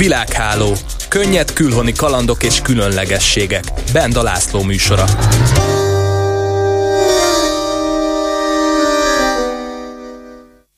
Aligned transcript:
Világháló. 0.00 0.76
Könnyed 1.08 1.52
külhoni 1.52 1.92
kalandok 1.92 2.42
és 2.42 2.60
különlegességek. 2.60 3.64
Benda 3.92 4.22
László 4.22 4.62
műsora. 4.62 5.04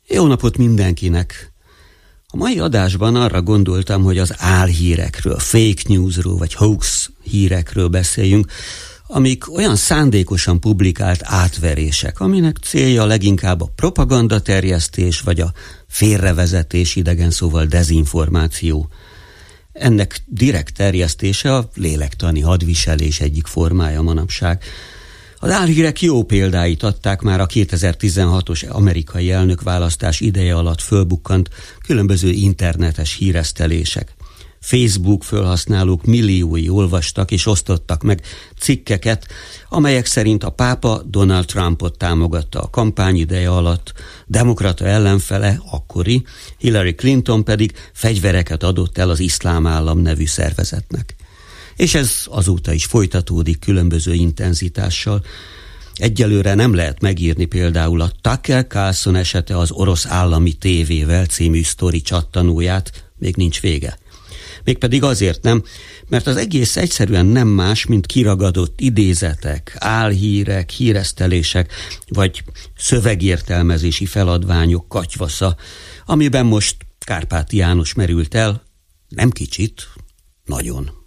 Jó 0.08 0.26
napot 0.26 0.56
mindenkinek! 0.56 1.52
A 2.26 2.36
mai 2.36 2.58
adásban 2.58 3.16
arra 3.16 3.42
gondoltam, 3.42 4.02
hogy 4.02 4.18
az 4.18 4.34
álhírekről, 4.38 5.38
fake 5.38 5.82
newsról 5.88 6.36
vagy 6.36 6.54
hoax 6.54 7.10
hírekről 7.22 7.88
beszéljünk, 7.88 8.52
amik 9.06 9.54
olyan 9.54 9.76
szándékosan 9.76 10.60
publikált 10.60 11.20
átverések, 11.22 12.20
aminek 12.20 12.56
célja 12.62 13.04
leginkább 13.04 13.60
a 13.60 13.70
propagandaterjesztés 13.76 15.20
vagy 15.20 15.40
a 15.40 15.52
félrevezetés, 15.88 16.96
idegen 16.96 17.30
szóval 17.30 17.64
dezinformáció. 17.64 18.88
Ennek 19.72 20.22
direkt 20.26 20.74
terjesztése 20.74 21.54
a 21.54 21.68
lélektani 21.74 22.40
hadviselés 22.40 23.20
egyik 23.20 23.46
formája 23.46 24.02
manapság. 24.02 24.62
Az 25.38 25.50
álhírek 25.50 26.02
jó 26.02 26.22
példáit 26.22 26.82
adták 26.82 27.20
már 27.20 27.40
a 27.40 27.46
2016-os 27.46 28.68
amerikai 28.68 29.30
elnökválasztás 29.30 30.20
ideje 30.20 30.54
alatt 30.54 30.80
fölbukkant 30.80 31.48
különböző 31.86 32.30
internetes 32.30 33.16
híresztelések. 33.16 34.14
Facebook 34.62 35.24
felhasználók 35.24 36.04
milliói 36.04 36.68
olvastak 36.68 37.30
és 37.30 37.46
osztottak 37.46 38.02
meg 38.02 38.22
cikkeket, 38.58 39.26
amelyek 39.68 40.06
szerint 40.06 40.44
a 40.44 40.50
pápa 40.50 41.02
Donald 41.06 41.46
Trumpot 41.46 41.98
támogatta 41.98 42.60
a 42.60 42.70
kampány 42.70 43.16
ideje 43.16 43.50
alatt, 43.50 43.92
demokrata 44.26 44.84
ellenfele, 44.84 45.60
akkori, 45.70 46.24
Hillary 46.58 46.94
Clinton 46.94 47.44
pedig 47.44 47.72
fegyvereket 47.92 48.62
adott 48.62 48.98
el 48.98 49.10
az 49.10 49.20
iszlám 49.20 49.66
állam 49.66 49.98
nevű 49.98 50.26
szervezetnek. 50.26 51.14
És 51.76 51.94
ez 51.94 52.12
azóta 52.24 52.72
is 52.72 52.84
folytatódik 52.84 53.58
különböző 53.58 54.12
intenzitással. 54.12 55.24
Egyelőre 55.94 56.54
nem 56.54 56.74
lehet 56.74 57.00
megírni 57.00 57.44
például 57.44 58.00
a 58.00 58.12
Tucker 58.20 58.66
Carlson 58.66 59.16
esete 59.16 59.58
az 59.58 59.70
orosz 59.70 60.06
állami 60.06 60.52
tévével 60.52 61.26
című 61.26 61.62
sztori 61.62 62.00
csattanóját, 62.00 63.10
még 63.18 63.36
nincs 63.36 63.60
vége. 63.60 64.00
Mégpedig 64.64 65.02
azért 65.02 65.42
nem, 65.42 65.62
mert 66.08 66.26
az 66.26 66.36
egész 66.36 66.76
egyszerűen 66.76 67.26
nem 67.26 67.48
más, 67.48 67.86
mint 67.86 68.06
kiragadott 68.06 68.80
idézetek, 68.80 69.76
álhírek, 69.78 70.70
híresztelések, 70.70 71.72
vagy 72.08 72.42
szövegértelmezési 72.76 74.06
feladványok 74.06 74.88
katyvasza, 74.88 75.56
amiben 76.06 76.46
most 76.46 76.76
Kárpáti 76.98 77.56
János 77.56 77.94
merült 77.94 78.34
el, 78.34 78.62
nem 79.08 79.30
kicsit, 79.30 79.88
nagyon. 80.44 81.01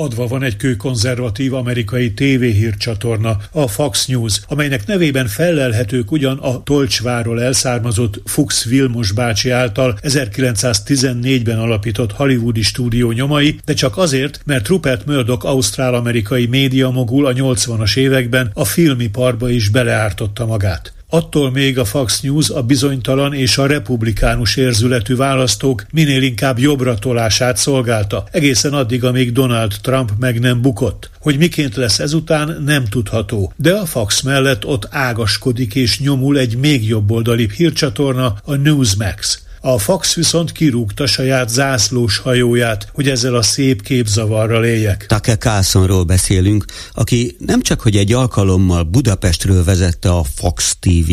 Adva 0.00 0.26
van 0.26 0.42
egy 0.42 0.56
kőkonzervatív 0.56 1.54
amerikai 1.54 2.12
tévéhírcsatorna, 2.12 3.36
a 3.52 3.66
Fox 3.66 4.06
News, 4.06 4.40
amelynek 4.48 4.86
nevében 4.86 5.26
fellelhetők 5.26 6.10
ugyan 6.10 6.38
a 6.38 6.62
Tolcsváról 6.62 7.42
elszármazott 7.42 8.20
Fuchs 8.24 8.64
Vilmos 8.64 9.12
bácsi 9.12 9.50
által 9.50 9.98
1914-ben 10.02 11.58
alapított 11.58 12.12
hollywoodi 12.12 12.62
stúdió 12.62 13.12
nyomai, 13.12 13.58
de 13.64 13.74
csak 13.74 13.96
azért, 13.96 14.40
mert 14.44 14.68
Rupert 14.68 15.06
Murdoch 15.06 15.46
ausztrál-amerikai 15.46 16.46
médiamogul 16.46 17.26
a 17.26 17.32
80-as 17.32 17.96
években 17.96 18.50
a 18.54 18.64
filmiparba 18.64 19.50
is 19.50 19.68
beleártotta 19.68 20.46
magát. 20.46 20.92
Attól 21.12 21.50
még 21.50 21.78
a 21.78 21.84
Fox 21.84 22.20
News 22.20 22.50
a 22.50 22.62
bizonytalan 22.62 23.34
és 23.34 23.58
a 23.58 23.66
republikánus 23.66 24.56
érzületű 24.56 25.16
választók 25.16 25.86
minél 25.92 26.22
inkább 26.22 26.58
jobbra 26.58 26.94
tolását 26.94 27.56
szolgálta, 27.56 28.24
egészen 28.30 28.72
addig, 28.72 29.04
amíg 29.04 29.32
Donald 29.32 29.74
Trump 29.82 30.10
meg 30.18 30.40
nem 30.40 30.60
bukott. 30.60 31.10
Hogy 31.20 31.38
miként 31.38 31.76
lesz 31.76 31.98
ezután, 31.98 32.62
nem 32.64 32.84
tudható, 32.84 33.52
de 33.56 33.72
a 33.72 33.86
Fox 33.86 34.20
mellett 34.20 34.66
ott 34.66 34.88
ágaskodik 34.90 35.74
és 35.74 36.00
nyomul 36.00 36.38
egy 36.38 36.56
még 36.56 36.88
jobboldalibb 36.88 37.50
hírcsatorna, 37.50 38.34
a 38.44 38.54
Newsmax. 38.54 39.42
A 39.62 39.78
Fox 39.78 40.14
viszont 40.14 40.52
kirúgta 40.52 41.06
saját 41.06 41.48
zászlós 41.48 42.18
hajóját, 42.18 42.88
hogy 42.92 43.08
ezzel 43.08 43.34
a 43.34 43.42
szép 43.42 43.82
képzavarral 43.82 44.64
éljek. 44.64 45.06
Tucker 45.06 45.38
Carlsonról 45.38 46.04
beszélünk, 46.04 46.64
aki 46.92 47.36
nem 47.38 47.62
csak 47.62 47.80
hogy 47.80 47.96
egy 47.96 48.12
alkalommal 48.12 48.82
Budapestről 48.82 49.64
vezette 49.64 50.10
a 50.10 50.24
Fox 50.34 50.76
TV, 50.80 51.12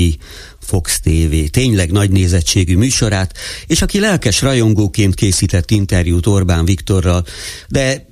Fox 0.60 1.00
TV 1.00 1.36
tényleg 1.52 1.92
nagy 1.92 2.12
nézettségű 2.12 2.78
műsorát, 2.78 3.38
és 3.68 3.82
aki 3.82 4.00
lelkes 4.00 4.42
rajongóként 4.42 5.16
készített 5.16 5.72
interjút 5.72 6.28
Orbán 6.28 6.66
Viktorral, 6.66 7.26
de 7.68 8.08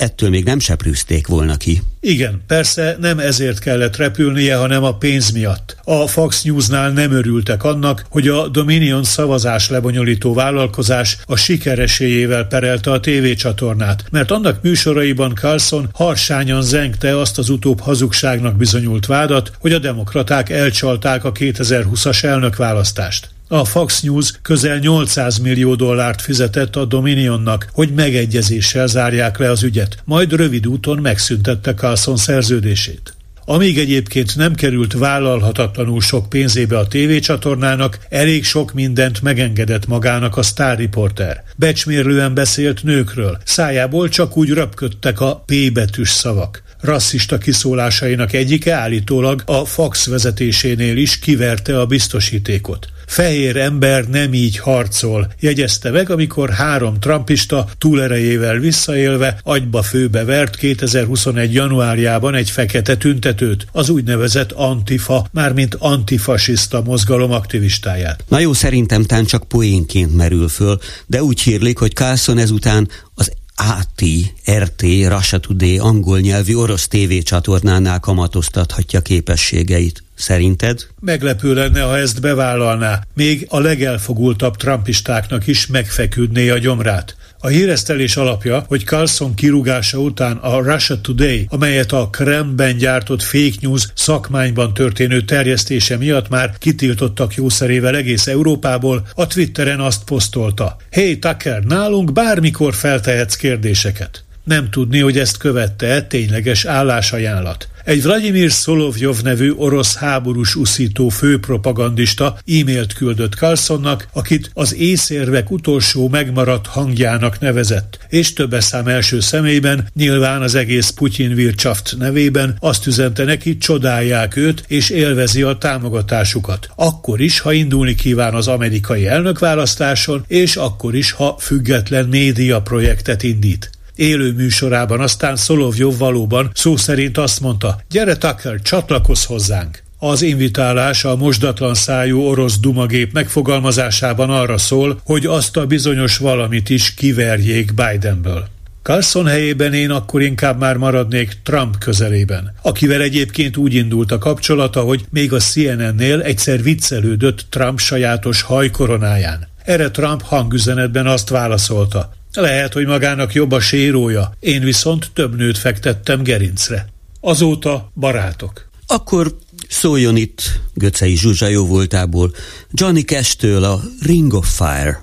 ettől 0.00 0.28
még 0.28 0.44
nem 0.44 0.58
seprűzték 0.58 1.26
volna 1.26 1.56
ki. 1.56 1.82
Igen, 2.00 2.42
persze 2.46 2.96
nem 3.00 3.18
ezért 3.18 3.58
kellett 3.58 3.96
repülnie, 3.96 4.56
hanem 4.56 4.84
a 4.84 4.94
pénz 4.94 5.30
miatt. 5.30 5.76
A 5.84 6.06
Fox 6.06 6.42
Newsnál 6.42 6.90
nem 6.90 7.12
örültek 7.12 7.64
annak, 7.64 8.04
hogy 8.10 8.28
a 8.28 8.48
Dominion 8.48 9.04
szavazás 9.04 9.68
lebonyolító 9.68 10.34
vállalkozás 10.34 11.18
a 11.26 11.36
sikereséjével 11.36 12.44
perelte 12.44 12.90
a 12.90 13.00
tévécsatornát, 13.00 14.04
mert 14.10 14.30
annak 14.30 14.62
műsoraiban 14.62 15.34
Carlson 15.34 15.88
harsányan 15.92 16.62
zengte 16.62 17.18
azt 17.18 17.38
az 17.38 17.48
utóbb 17.48 17.80
hazugságnak 17.80 18.56
bizonyult 18.56 19.06
vádat, 19.06 19.52
hogy 19.58 19.72
a 19.72 19.78
demokraták 19.78 20.50
elcsalták 20.50 21.24
a 21.24 21.32
2020-as 21.32 22.24
elnökválasztást. 22.24 23.28
A 23.52 23.64
Fox 23.64 24.00
News 24.00 24.32
közel 24.42 24.78
800 24.78 25.38
millió 25.38 25.74
dollárt 25.74 26.22
fizetett 26.22 26.76
a 26.76 26.84
Dominionnak, 26.84 27.68
hogy 27.72 27.94
megegyezéssel 27.94 28.86
zárják 28.86 29.38
le 29.38 29.50
az 29.50 29.62
ügyet, 29.62 29.96
majd 30.04 30.32
rövid 30.32 30.66
úton 30.66 30.98
megszüntette 30.98 31.74
Carlson 31.74 32.16
szerződését. 32.16 33.14
Amíg 33.44 33.78
egyébként 33.78 34.36
nem 34.36 34.54
került 34.54 34.92
vállalhatatlanul 34.92 36.00
sok 36.00 36.28
pénzébe 36.28 36.78
a 36.78 36.86
tévécsatornának, 36.86 37.98
elég 38.08 38.44
sok 38.44 38.72
mindent 38.72 39.22
megengedett 39.22 39.86
magának 39.86 40.36
a 40.36 40.42
Star 40.42 40.78
Reporter. 40.78 41.44
Becsmérlően 41.56 42.34
beszélt 42.34 42.82
nőkről, 42.82 43.38
szájából 43.44 44.08
csak 44.08 44.36
úgy 44.36 44.50
röpködtek 44.50 45.20
a 45.20 45.44
P 45.46 45.72
betűs 45.72 46.10
szavak 46.10 46.62
rasszista 46.80 47.38
kiszólásainak 47.38 48.32
egyike 48.32 48.74
állítólag 48.74 49.42
a 49.46 49.64
Fox 49.64 50.06
vezetésénél 50.06 50.96
is 50.96 51.18
kiverte 51.18 51.80
a 51.80 51.86
biztosítékot. 51.86 52.88
Fehér 53.10 53.56
ember 53.56 54.08
nem 54.08 54.34
így 54.34 54.58
harcol, 54.58 55.32
jegyezte 55.40 55.90
meg, 55.90 56.10
amikor 56.10 56.50
három 56.50 57.00
trumpista 57.00 57.66
túlerejével 57.78 58.58
visszaélve 58.58 59.40
agyba 59.42 59.82
főbe 59.82 60.24
vert 60.24 60.56
2021. 60.56 61.52
januárjában 61.52 62.34
egy 62.34 62.50
fekete 62.50 62.96
tüntetőt, 62.96 63.66
az 63.72 63.88
úgynevezett 63.88 64.52
Antifa, 64.52 65.26
mármint 65.32 65.74
antifasiszta 65.78 66.82
mozgalom 66.82 67.32
aktivistáját. 67.32 68.24
Na 68.28 68.38
jó, 68.38 68.52
szerintem 68.52 69.02
tán 69.02 69.24
csak 69.24 69.48
poénként 69.48 70.16
merül 70.16 70.48
föl, 70.48 70.78
de 71.06 71.22
úgy 71.22 71.40
hírlik, 71.40 71.78
hogy 71.78 71.92
Carlson 71.92 72.38
ezután 72.38 72.88
az 73.14 73.32
AT, 73.60 74.02
RT, 74.50 74.82
Russia 75.08 75.38
Today 75.38 75.78
angol 75.78 76.20
nyelvű 76.20 76.54
orosz 76.54 76.88
tévécsatornánál 76.88 78.00
kamatoztathatja 78.00 79.00
képességeit. 79.00 80.02
Szerinted? 80.14 80.86
Meglepő 81.00 81.54
lenne, 81.54 81.80
ha 81.80 81.98
ezt 81.98 82.20
bevállalná. 82.20 83.02
Még 83.14 83.46
a 83.48 83.58
legelfogultabb 83.58 84.56
trumpistáknak 84.56 85.46
is 85.46 85.66
megfeküdné 85.66 86.48
a 86.48 86.58
gyomrát. 86.58 87.16
A 87.42 87.48
híresztelés 87.48 88.16
alapja, 88.16 88.64
hogy 88.68 88.84
Carlson 88.84 89.34
kirúgása 89.34 89.98
után 89.98 90.36
a 90.36 90.72
Russia 90.72 91.00
Today, 91.00 91.46
amelyet 91.48 91.92
a 91.92 92.08
Kremben 92.10 92.76
gyártott 92.76 93.22
fake 93.22 93.56
news 93.60 93.88
szakmányban 93.94 94.74
történő 94.74 95.22
terjesztése 95.22 95.96
miatt 95.96 96.28
már 96.28 96.58
kitiltottak 96.58 97.34
jószerével 97.34 97.96
egész 97.96 98.26
Európából, 98.26 99.06
a 99.14 99.26
Twitteren 99.26 99.80
azt 99.80 100.04
posztolta. 100.04 100.76
Hey 100.90 101.18
Tucker, 101.18 101.62
nálunk 101.62 102.12
bármikor 102.12 102.74
feltehetsz 102.74 103.36
kérdéseket. 103.36 104.24
Nem 104.44 104.70
tudni, 104.70 105.00
hogy 105.00 105.18
ezt 105.18 105.36
követte 105.36 106.02
tényleges 106.02 106.64
állásajánlat. 106.64 107.68
Egy 107.84 108.02
Vladimir 108.02 108.50
Szolovjov 108.50 109.22
nevű 109.22 109.52
orosz 109.52 109.96
háborús 109.96 110.56
uszító 110.56 111.08
főpropagandista 111.08 112.38
e-mailt 112.46 112.92
küldött 112.92 113.34
Carlsonnak, 113.34 114.08
akit 114.12 114.50
az 114.54 114.74
észérvek 114.74 115.50
utolsó 115.50 116.08
megmaradt 116.08 116.66
hangjának 116.66 117.40
nevezett, 117.40 117.98
és 118.08 118.32
többes 118.32 118.64
szám 118.64 118.88
első 118.88 119.20
személyben, 119.20 119.88
nyilván 119.94 120.42
az 120.42 120.54
egész 120.54 120.90
Putyin 120.90 121.34
Vircsaft 121.34 121.94
nevében 121.98 122.56
azt 122.60 122.86
üzente 122.86 123.24
neki, 123.24 123.58
csodálják 123.58 124.36
őt, 124.36 124.64
és 124.66 124.90
élvezi 124.90 125.42
a 125.42 125.58
támogatásukat. 125.58 126.68
Akkor 126.74 127.20
is, 127.20 127.40
ha 127.40 127.52
indulni 127.52 127.94
kíván 127.94 128.34
az 128.34 128.48
amerikai 128.48 129.06
elnökválasztáson, 129.06 130.24
és 130.26 130.56
akkor 130.56 130.94
is, 130.94 131.12
ha 131.12 131.36
független 131.38 132.08
média 132.08 132.62
projektet 132.62 133.22
indít 133.22 133.70
élő 134.00 134.32
műsorában 134.32 135.00
aztán 135.00 135.36
Szolovjov 135.36 135.98
valóban 135.98 136.50
szó 136.54 136.76
szerint 136.76 137.18
azt 137.18 137.40
mondta, 137.40 137.80
gyere 137.90 138.16
Tucker, 138.16 138.62
csatlakozz 138.62 139.24
hozzánk. 139.24 139.82
Az 139.98 140.22
invitálás 140.22 141.04
a 141.04 141.16
mosdatlan 141.16 141.74
szájú 141.74 142.20
orosz 142.20 142.58
dumagép 142.58 143.12
megfogalmazásában 143.12 144.30
arra 144.30 144.58
szól, 144.58 145.00
hogy 145.04 145.26
azt 145.26 145.56
a 145.56 145.66
bizonyos 145.66 146.16
valamit 146.16 146.70
is 146.70 146.94
kiverjék 146.94 147.74
Bidenből. 147.74 148.48
Carlson 148.82 149.26
helyében 149.26 149.72
én 149.72 149.90
akkor 149.90 150.22
inkább 150.22 150.58
már 150.58 150.76
maradnék 150.76 151.38
Trump 151.42 151.78
közelében, 151.78 152.54
akivel 152.62 153.00
egyébként 153.00 153.56
úgy 153.56 153.74
indult 153.74 154.12
a 154.12 154.18
kapcsolata, 154.18 154.80
hogy 154.80 155.04
még 155.10 155.32
a 155.32 155.38
CNN-nél 155.38 156.20
egyszer 156.20 156.62
viccelődött 156.62 157.46
Trump 157.48 157.78
sajátos 157.78 158.42
hajkoronáján. 158.42 159.48
Erre 159.64 159.90
Trump 159.90 160.22
hangüzenetben 160.22 161.06
azt 161.06 161.28
válaszolta. 161.28 162.12
Lehet, 162.34 162.72
hogy 162.72 162.86
magának 162.86 163.32
jobb 163.32 163.52
a 163.52 163.60
sérója, 163.60 164.32
én 164.40 164.60
viszont 164.60 165.10
több 165.12 165.36
nőt 165.36 165.58
fektettem 165.58 166.22
gerincre. 166.22 166.86
Azóta 167.20 167.90
barátok. 167.94 168.68
Akkor 168.86 169.36
szóljon 169.68 170.16
itt 170.16 170.60
Göcei 170.74 171.16
Zsuzsa 171.16 171.46
jó 171.46 171.66
voltából 171.66 172.34
Johnny 172.70 173.02
Cash-től 173.02 173.64
a 173.64 173.80
Ring 174.02 174.32
of 174.32 174.56
Fire. 174.56 175.02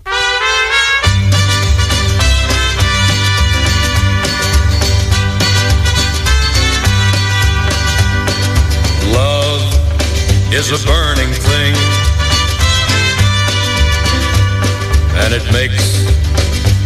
is 10.57 10.71
a 10.71 10.87
burning 10.87 11.31
thing, 11.33 11.75
and 15.21 15.33
it 15.33 15.43
makes 15.51 16.06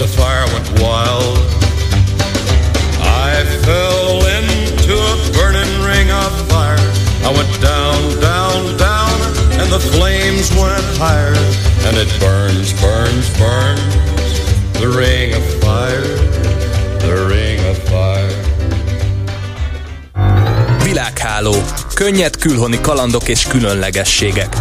the 0.00 0.08
fire 0.08 0.46
went 0.54 0.80
wild. 0.80 1.36
I 3.04 3.44
fell 3.66 4.24
into 4.36 4.94
a 4.96 5.16
burning 5.36 5.74
ring 5.84 6.10
of 6.10 6.32
fire. 6.48 6.80
I 7.28 7.30
went 7.36 7.52
down, 7.60 8.00
down, 8.18 8.78
down, 8.78 9.16
and 9.60 9.68
the 9.70 9.78
flames 9.78 10.48
went 10.56 10.86
higher. 10.96 11.36
And 11.86 11.98
it 11.98 12.08
burns, 12.18 12.72
burns, 12.80 13.28
burns, 13.36 13.94
the 14.80 14.88
ring 14.88 15.34
of 15.34 15.44
fire, 15.60 16.08
the 17.04 17.14
ring 17.28 17.60
of 17.68 17.76
fire. 17.92 18.32
Világháló. 20.82 21.54
Könnyed 21.94 22.36
külhoni 22.36 22.80
kalandok 22.80 23.28
és 23.28 23.46
különlegességek. 23.46 24.56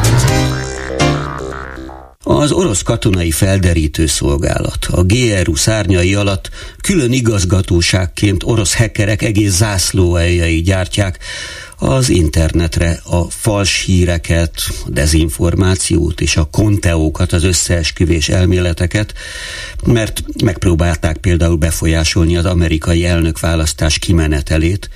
Az 2.39 2.51
orosz 2.51 2.81
katonai 2.81 3.31
felderítő 3.31 4.05
szolgálat 4.05 4.85
a 4.91 5.03
GRU 5.03 5.55
szárnyai 5.55 6.15
alatt 6.15 6.49
külön 6.81 7.11
igazgatóságként 7.11 8.43
orosz 8.43 8.75
hackerek 8.75 9.21
egész 9.21 9.55
zászlóeljei 9.55 10.61
gyártják 10.61 11.19
az 11.77 12.09
internetre 12.09 13.01
a 13.03 13.29
fals 13.29 13.83
híreket, 13.83 14.53
a 14.85 14.89
dezinformációt 14.89 16.21
és 16.21 16.37
a 16.37 16.43
konteókat, 16.43 17.33
az 17.33 17.43
összeesküvés 17.43 18.29
elméleteket, 18.29 19.13
mert 19.85 20.23
megpróbálták 20.43 21.17
például 21.17 21.55
befolyásolni 21.55 22.37
az 22.37 22.45
amerikai 22.45 23.05
elnökválasztás 23.05 23.99
kimenetelét, 23.99 24.89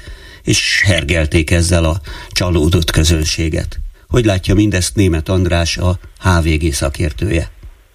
és 0.44 0.82
hergelték 0.86 1.52
ezzel 1.52 1.84
a 1.84 2.02
csalódott 2.32 2.92
közönséget. 2.92 3.83
Hogy 4.14 4.26
látja 4.26 4.54
mindezt 4.54 4.96
német 4.96 5.30
András, 5.30 5.78
a 5.78 5.92
HVG 6.28 6.72
szakértője? 6.72 7.44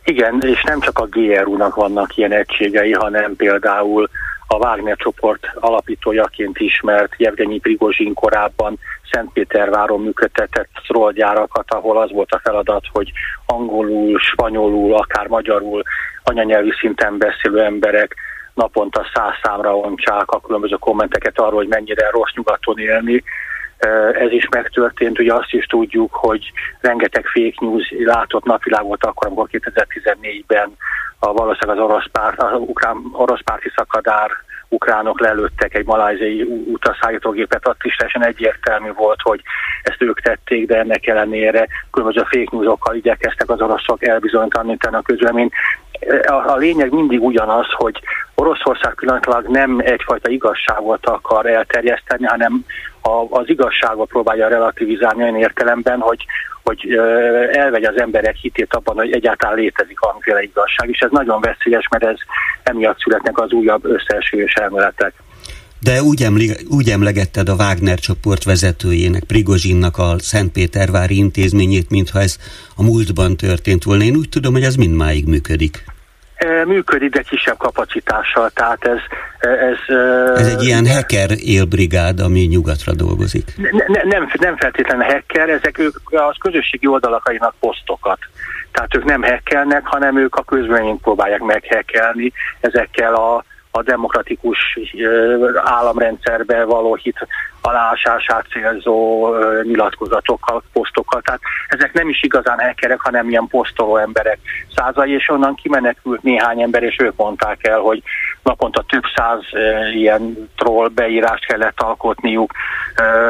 Igen, 0.05 0.43
és 0.47 0.63
nem 0.63 0.81
csak 0.81 0.99
a 0.99 1.07
GRU-nak 1.07 1.75
vannak 1.75 2.17
ilyen 2.17 2.33
egységei, 2.33 2.93
hanem 2.93 3.37
például 3.37 4.09
a 4.47 4.57
Wagner 4.57 4.97
csoport 4.97 5.47
alapítójaként 5.55 6.59
ismert 6.59 7.13
Jevgenyi 7.17 7.59
Prigozsin 7.59 8.15
korábban 8.15 8.79
Szentpéterváron 9.11 10.01
működtetett 10.01 10.69
szrollgyárakat, 10.87 11.73
ahol 11.73 11.99
az 11.99 12.11
volt 12.13 12.33
a 12.33 12.41
feladat, 12.43 12.85
hogy 12.93 13.13
angolul, 13.47 14.19
spanyolul, 14.19 14.95
akár 14.95 15.27
magyarul 15.27 15.83
anyanyelvi 16.23 16.73
szinten 16.81 17.19
beszélő 17.19 17.63
emberek 17.63 18.15
naponta 18.55 19.07
száz 19.15 19.33
számra 19.43 19.77
ontsák 19.77 20.31
a 20.31 20.41
különböző 20.41 20.75
kommenteket 20.75 21.39
arról, 21.39 21.59
hogy 21.59 21.69
mennyire 21.69 22.11
rossz 22.11 22.33
nyugaton 22.35 22.79
élni, 22.79 23.23
ez 24.13 24.31
is 24.31 24.49
megtörtént. 24.49 25.19
Ugye 25.19 25.35
azt 25.35 25.53
is 25.53 25.67
tudjuk, 25.67 26.15
hogy 26.15 26.53
rengeteg 26.81 27.25
fake 27.27 27.57
news 27.59 27.95
látott 28.05 28.45
napvilágot 28.45 29.05
akkor, 29.05 29.27
amikor 29.27 29.49
2014-ben 29.53 30.77
a 31.19 31.33
valószínűleg 31.33 31.79
az 31.79 31.85
orosz, 31.85 32.07
párt, 32.13 32.43
az 32.43 32.61
ukrán, 32.61 32.97
orosz 33.13 33.43
párti 33.45 33.73
szakadár 33.77 34.31
ukránok 34.69 35.21
lelőttek 35.21 35.75
egy 35.75 35.87
malajziai 35.87 36.43
utaszállítógépet, 36.67 37.69
ott 37.69 37.83
is 37.83 37.97
teljesen 37.97 38.25
egyértelmű 38.25 38.93
volt, 38.93 39.21
hogy 39.23 39.43
ezt 39.83 40.03
ők 40.03 40.21
tették, 40.21 40.67
de 40.67 40.79
ennek 40.79 41.07
ellenére 41.07 41.67
különböző 41.91 42.27
fake 42.31 42.57
newsokkal 42.57 42.95
igyekeztek 42.95 43.51
az 43.51 43.61
oroszok 43.61 44.07
elbizonytalanítani 44.07 44.97
a 44.97 45.03
közlemény. 45.03 45.51
A, 46.27 46.33
a 46.33 46.57
lényeg 46.57 46.93
mindig 46.93 47.23
ugyanaz, 47.23 47.67
hogy 47.71 48.01
Oroszország 48.35 48.95
pillanatilag 48.95 49.47
nem 49.47 49.79
egyfajta 49.85 50.29
igazságot 50.29 51.07
akar 51.07 51.47
elterjeszteni, 51.47 52.25
hanem 52.25 52.65
a, 53.09 53.27
az 53.31 53.49
igazságot 53.49 54.09
próbálja 54.09 54.49
relativizálni 54.49 55.23
olyan 55.23 55.37
értelemben, 55.37 56.01
hogy, 56.01 56.25
hogy 56.63 56.99
elvegye 57.53 57.89
az 57.89 58.01
emberek 58.01 58.37
hitét 58.37 58.75
abban, 58.75 58.97
hogy 58.97 59.13
egyáltalán 59.13 59.57
létezik 59.57 60.01
valamiféle 60.01 60.43
igazság, 60.43 60.89
és 60.89 60.99
ez 61.01 61.11
nagyon 61.11 61.41
veszélyes, 61.41 61.89
mert 61.91 62.05
ez 62.05 62.17
emiatt 62.63 62.99
születnek 62.99 63.39
az 63.39 63.53
újabb 63.53 63.85
összeesős 63.85 64.53
elméletek. 64.53 65.13
De 65.81 66.03
úgy, 66.03 66.23
emli, 66.23 66.51
úgy 66.69 66.89
emlegetted 66.89 67.49
a 67.49 67.55
Wagner 67.55 67.99
csoport 67.99 68.45
vezetőjének, 68.45 69.25
Prigozsinnak 69.25 69.99
a 69.99 70.15
Szentpétervári 70.19 71.17
intézményét, 71.17 71.91
mintha 71.91 72.21
ez 72.21 72.37
a 72.77 72.83
múltban 72.83 73.37
történt 73.37 73.85
volna. 73.85 74.03
Én 74.03 74.17
úgy 74.17 74.29
tudom, 74.29 74.53
hogy 74.53 74.63
ez 74.63 74.75
mindmáig 74.75 75.27
működik. 75.27 75.85
Működik, 76.67 77.11
de 77.11 77.23
kisebb 77.23 77.57
kapacitással, 77.57 78.51
tehát 78.51 78.85
ez... 78.85 78.99
Ez, 79.39 79.97
ez 80.37 80.47
egy 80.47 80.63
ilyen 80.63 80.87
hacker 80.87 81.31
élbrigád, 81.37 82.21
ami 82.21 82.41
nyugatra 82.41 82.93
dolgozik. 82.95 83.45
Ne, 83.57 83.71
ne, 83.87 84.03
nem, 84.03 84.31
nem 84.41 84.57
feltétlenül 84.57 85.05
hacker, 85.05 85.49
ezek 85.49 85.79
ők 85.79 85.97
az 86.11 86.37
közösségi 86.41 86.87
oldalakainak 86.87 87.55
posztokat. 87.61 88.19
Tehát 88.73 88.95
ők 88.95 89.05
nem 89.05 89.23
hackelnek, 89.23 89.87
hanem 89.87 90.19
ők 90.19 90.35
a 90.35 90.43
közvéleményt 90.43 91.01
próbálják 91.01 91.41
meghekkelni 91.41 92.33
ezekkel 92.61 93.15
a 93.15 93.45
a 93.79 93.83
demokratikus 93.83 94.79
államrendszerbe 95.57 96.65
való 96.65 96.95
hit, 96.95 97.27
alásását 97.61 98.47
célzó 98.51 99.29
nyilatkozatokkal, 99.63 100.63
posztokkal. 100.73 101.21
Tehát 101.21 101.41
ezek 101.69 101.93
nem 101.93 102.09
is 102.09 102.23
igazán 102.23 102.59
hackerek, 102.59 103.01
hanem 103.01 103.29
ilyen 103.29 103.47
posztoló 103.47 103.97
emberek 103.97 104.39
százai, 104.75 105.13
és 105.13 105.29
onnan 105.29 105.55
kimenekült 105.55 106.23
néhány 106.23 106.63
ember, 106.63 106.83
és 106.83 106.97
ők 106.99 107.17
mondták 107.17 107.67
el, 107.67 107.79
hogy 107.79 108.03
naponta 108.43 108.85
több 108.89 109.05
száz 109.15 109.41
ilyen 109.95 110.51
troll 110.57 110.89
beírást 110.89 111.47
kellett 111.47 111.81
alkotniuk. 111.81 112.53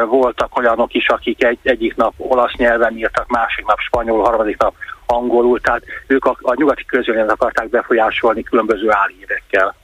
Voltak 0.07 0.57
olyanok 0.57 0.95
is, 0.95 1.09
akik 1.09 1.45
egy, 1.45 1.59
egyik 1.63 1.97
nap 1.97 2.13
olasz 2.17 2.55
nyelven 2.57 2.97
írtak, 2.97 3.29
másik 3.29 3.67
nap 3.67 3.79
spanyol, 3.79 4.25
harmadik 4.25 4.59
nap 4.59 4.75
angolul, 5.07 5.61
tehát 5.61 5.83
ők 6.07 6.25
a, 6.25 6.37
a 6.41 6.55
nyugati 6.55 6.85
közvéleményt 6.85 7.31
akarták 7.31 7.69
befolyásolni 7.69 8.43
különböző 8.43 8.91
álhírekkel. 8.91 9.75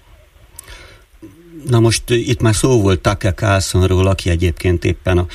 Na 1.68 1.80
most 1.80 2.11
itt 2.11 2.40
már 2.40 2.54
szó 2.54 2.80
volt 2.80 3.00
Tucker 3.00 3.35
Carlsonról, 3.35 4.06
aki 4.06 4.30
egyébként 4.30 4.85
éppen 4.85 5.18
a 5.18 5.26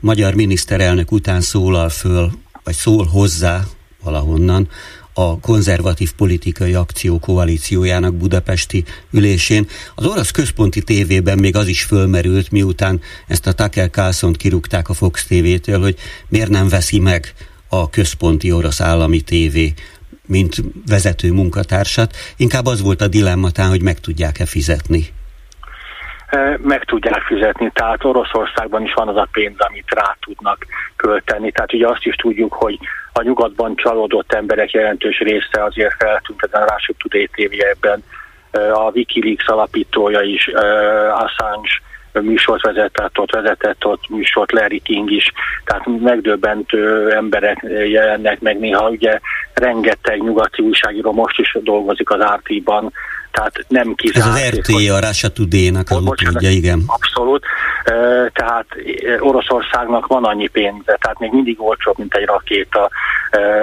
magyar 0.00 0.34
miniszterelnök 0.34 1.12
után 1.12 1.40
szólal 1.40 1.88
föl, 1.88 2.30
vagy 2.64 2.74
szól 2.74 3.04
hozzá 3.04 3.64
valahonnan 4.02 4.68
a 5.12 5.40
konzervatív 5.40 6.12
politikai 6.12 6.74
akció 6.74 7.18
koalíciójának 7.18 8.14
budapesti 8.14 8.84
ülésén. 9.10 9.66
Az 9.94 10.06
orosz 10.06 10.30
központi 10.30 10.82
tévében 10.82 11.38
még 11.38 11.56
az 11.56 11.68
is 11.68 11.82
fölmerült, 11.82 12.50
miután 12.50 13.00
ezt 13.26 13.46
a 13.46 13.52
Tucker 13.52 13.90
carlson 13.90 14.32
kirúgták 14.32 14.88
a 14.88 14.94
Fox 14.94 15.26
TV-től, 15.26 15.80
hogy 15.80 15.96
miért 16.28 16.50
nem 16.50 16.68
veszi 16.68 16.98
meg 16.98 17.34
a 17.68 17.90
központi 17.90 18.52
orosz 18.52 18.80
állami 18.80 19.20
tévé 19.20 19.74
mint 20.26 20.62
vezető 20.86 21.32
munkatársat. 21.32 22.16
Inkább 22.36 22.66
az 22.66 22.80
volt 22.80 23.00
a 23.00 23.08
dilemmatán, 23.08 23.68
hogy 23.68 23.82
meg 23.82 24.00
tudják-e 24.00 24.46
fizetni 24.46 25.14
meg 26.62 26.84
tudják 26.84 27.22
fizetni, 27.22 27.70
tehát 27.74 28.04
Oroszországban 28.04 28.82
is 28.82 28.92
van 28.94 29.08
az 29.08 29.16
a 29.16 29.28
pénz, 29.32 29.56
amit 29.58 29.90
rá 29.90 30.16
tudnak 30.20 30.66
költeni. 30.96 31.52
Tehát 31.52 31.72
ugye 31.72 31.88
azt 31.88 32.04
is 32.04 32.14
tudjuk, 32.14 32.52
hogy 32.52 32.78
a 33.12 33.22
nyugatban 33.22 33.76
csalódott 33.76 34.32
emberek 34.32 34.70
jelentős 34.70 35.18
része 35.18 35.64
azért 35.64 35.94
feltűnt 35.98 36.42
ezen 36.42 36.62
a 36.62 36.66
Rásuk 36.66 36.96
Today 36.96 37.28
ebben. 37.58 38.04
A 38.72 38.90
Wikileaks 38.90 39.46
alapítója 39.46 40.20
is, 40.20 40.50
Assange 41.12 41.70
műsort 42.20 42.62
vezetett 42.62 43.18
ott, 43.18 43.30
vezetett 43.30 43.84
ott 43.84 44.08
műsort 44.08 44.52
Larry 44.52 44.80
King 44.80 45.10
is, 45.10 45.32
tehát 45.64 45.86
megdöbbentő 46.00 47.10
emberek 47.10 47.66
jelennek 47.88 48.40
meg 48.40 48.58
néha, 48.58 48.88
ugye 48.88 49.18
rengeteg 49.54 50.22
nyugati 50.22 50.62
újságíró 50.62 51.12
most 51.12 51.38
is 51.38 51.56
dolgozik 51.62 52.10
az 52.10 52.22
RT-ban, 52.22 52.92
tehát 53.36 53.64
nem 53.68 53.94
kizárt. 53.94 54.26
Ez 54.26 54.32
az 54.32 54.58
RT, 54.58 54.68
a 54.68 55.06
Russia 55.06 55.28
Today-nak 55.28 55.86
igen. 56.40 56.82
Abszolút, 56.86 57.44
tehát 58.32 58.66
Oroszországnak 59.18 60.06
van 60.06 60.24
annyi 60.24 60.48
pénze, 60.48 60.98
tehát 61.00 61.18
még 61.18 61.32
mindig 61.32 61.60
olcsóbb, 61.60 61.98
mint 61.98 62.14
egy 62.14 62.24
rakéta, 62.24 62.90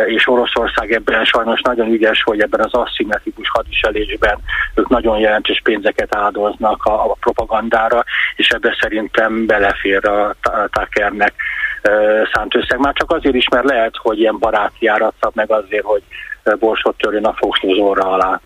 és 0.06 0.27
Oroszország 0.27 0.92
ebben 0.92 1.25
sajnos 1.25 1.62
nagyon 1.62 1.88
ügyes, 1.88 2.24
hogy 2.24 2.42
ebben 2.42 2.60
az 2.60 2.74
aszimmetrikus 2.74 3.50
hadiselésben 3.50 4.38
ők 4.75 4.89
nagyon 4.89 5.18
jelentős 5.18 5.62
pénzeket 5.63 6.15
áldoznak 6.15 6.84
a, 6.84 7.12
a 7.12 7.15
propagandára, 7.20 8.03
és 8.36 8.50
ebbe 8.50 8.77
szerintem 8.82 9.46
belefér 9.46 10.08
a 10.08 10.36
Tuckernek 10.72 11.34
szánt 12.34 12.56
összeg. 12.56 12.80
Már 12.80 12.94
csak 12.94 13.12
azért 13.12 13.36
is, 13.36 13.48
mert 13.50 13.65
lehet, 13.65 13.94
hogy 13.98 14.20
ilyen 14.20 14.38
baráti 14.39 14.88
árat 14.88 15.32
meg 15.34 15.51
azért, 15.51 15.86
hogy 15.86 16.03
borsot 16.60 16.98
törjön 16.98 17.25
a 17.25 17.34
Fox 17.34 17.60
alá. 17.96 18.42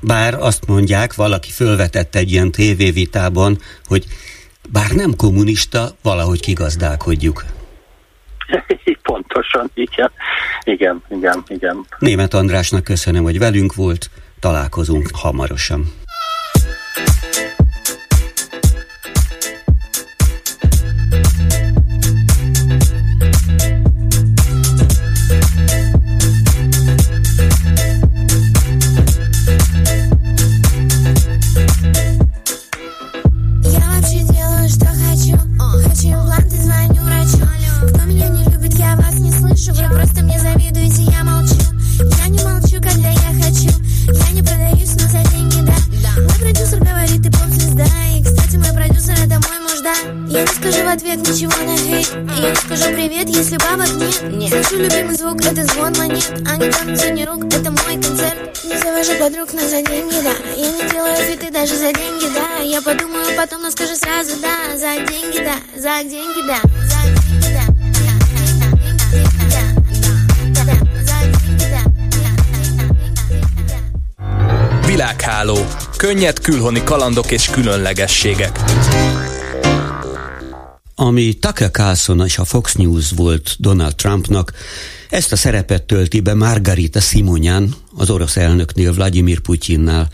Bár 0.00 0.34
azt 0.34 0.66
mondják, 0.66 1.14
valaki 1.14 1.50
fölvetett 1.50 2.14
egy 2.14 2.30
ilyen 2.30 2.50
tévévitában, 2.50 3.58
hogy 3.84 4.04
bár 4.68 4.90
nem 4.90 5.16
kommunista, 5.16 5.90
valahogy 6.02 6.40
kigazdálkodjuk. 6.40 7.44
Pontosan, 9.02 9.70
igen. 9.74 10.10
Igen, 10.64 11.02
igen, 11.08 11.42
igen. 11.48 11.86
Német 11.98 12.34
Andrásnak 12.34 12.84
köszönöm, 12.84 13.22
hogy 13.22 13.38
velünk 13.38 13.74
volt, 13.74 14.10
találkozunk 14.40 15.08
hamarosan. 15.12 15.92
в 50.90 50.92
ответ 50.92 51.18
ничего 51.18 51.52
на 51.64 51.76
хейт 51.76 52.08
я 52.42 52.50
не 52.50 52.56
скажу 52.56 52.92
привет, 52.94 53.28
если 53.28 53.56
бабок 53.58 53.94
нет. 53.94 54.22
Нет, 54.22 54.50
слышу 54.50 54.82
любимый 54.82 55.14
звук, 55.14 55.40
это 55.44 55.64
звон 55.64 55.92
монет. 55.96 56.32
А 56.48 56.56
не 56.56 56.68
там 56.68 57.14
не 57.14 57.24
рук, 57.24 57.44
это 57.44 57.70
мой 57.70 57.94
концерт. 58.02 58.64
Не 58.64 58.76
завожу 58.76 59.14
подруг, 59.20 59.52
на 59.52 59.60
за 59.60 59.82
деньги, 59.82 60.16
да. 60.24 60.32
Я 60.56 60.72
не 60.72 60.90
делаю 60.90 61.16
цветы 61.16 61.52
даже 61.52 61.76
за 61.76 61.92
деньги, 61.92 62.26
да. 62.34 62.64
Я 62.64 62.82
подумаю 62.82 63.24
потом, 63.36 63.62
но 63.62 63.70
скажу 63.70 63.94
сразу, 63.94 64.32
да. 64.42 64.76
За 64.76 64.96
деньги, 65.06 65.38
да, 65.38 65.54
за 65.76 66.02
деньги, 66.02 66.44
да. 66.48 66.58
За 66.88 67.02
деньги, 67.04 67.54
да. 67.54 67.60
Világháló. 74.86 75.66
Könnyed 75.96 76.40
külhoni 76.40 76.84
kalandok 76.84 77.30
és 77.30 77.50
különlegességek. 77.50 78.58
Ami 81.02 81.32
Tucker 81.32 81.70
Carlson 81.70 82.24
és 82.24 82.38
a 82.38 82.44
Fox 82.44 82.74
News 82.74 83.10
volt 83.10 83.56
Donald 83.58 83.94
Trumpnak, 83.94 84.52
ezt 85.10 85.32
a 85.32 85.36
szerepet 85.36 85.82
tölti 85.82 86.20
be 86.20 86.34
Margarita 86.34 87.00
Simonyan, 87.00 87.74
az 87.96 88.10
orosz 88.10 88.36
elnöknél 88.36 88.92
Vladimir 88.92 89.40
Putyinnál. 89.40 90.10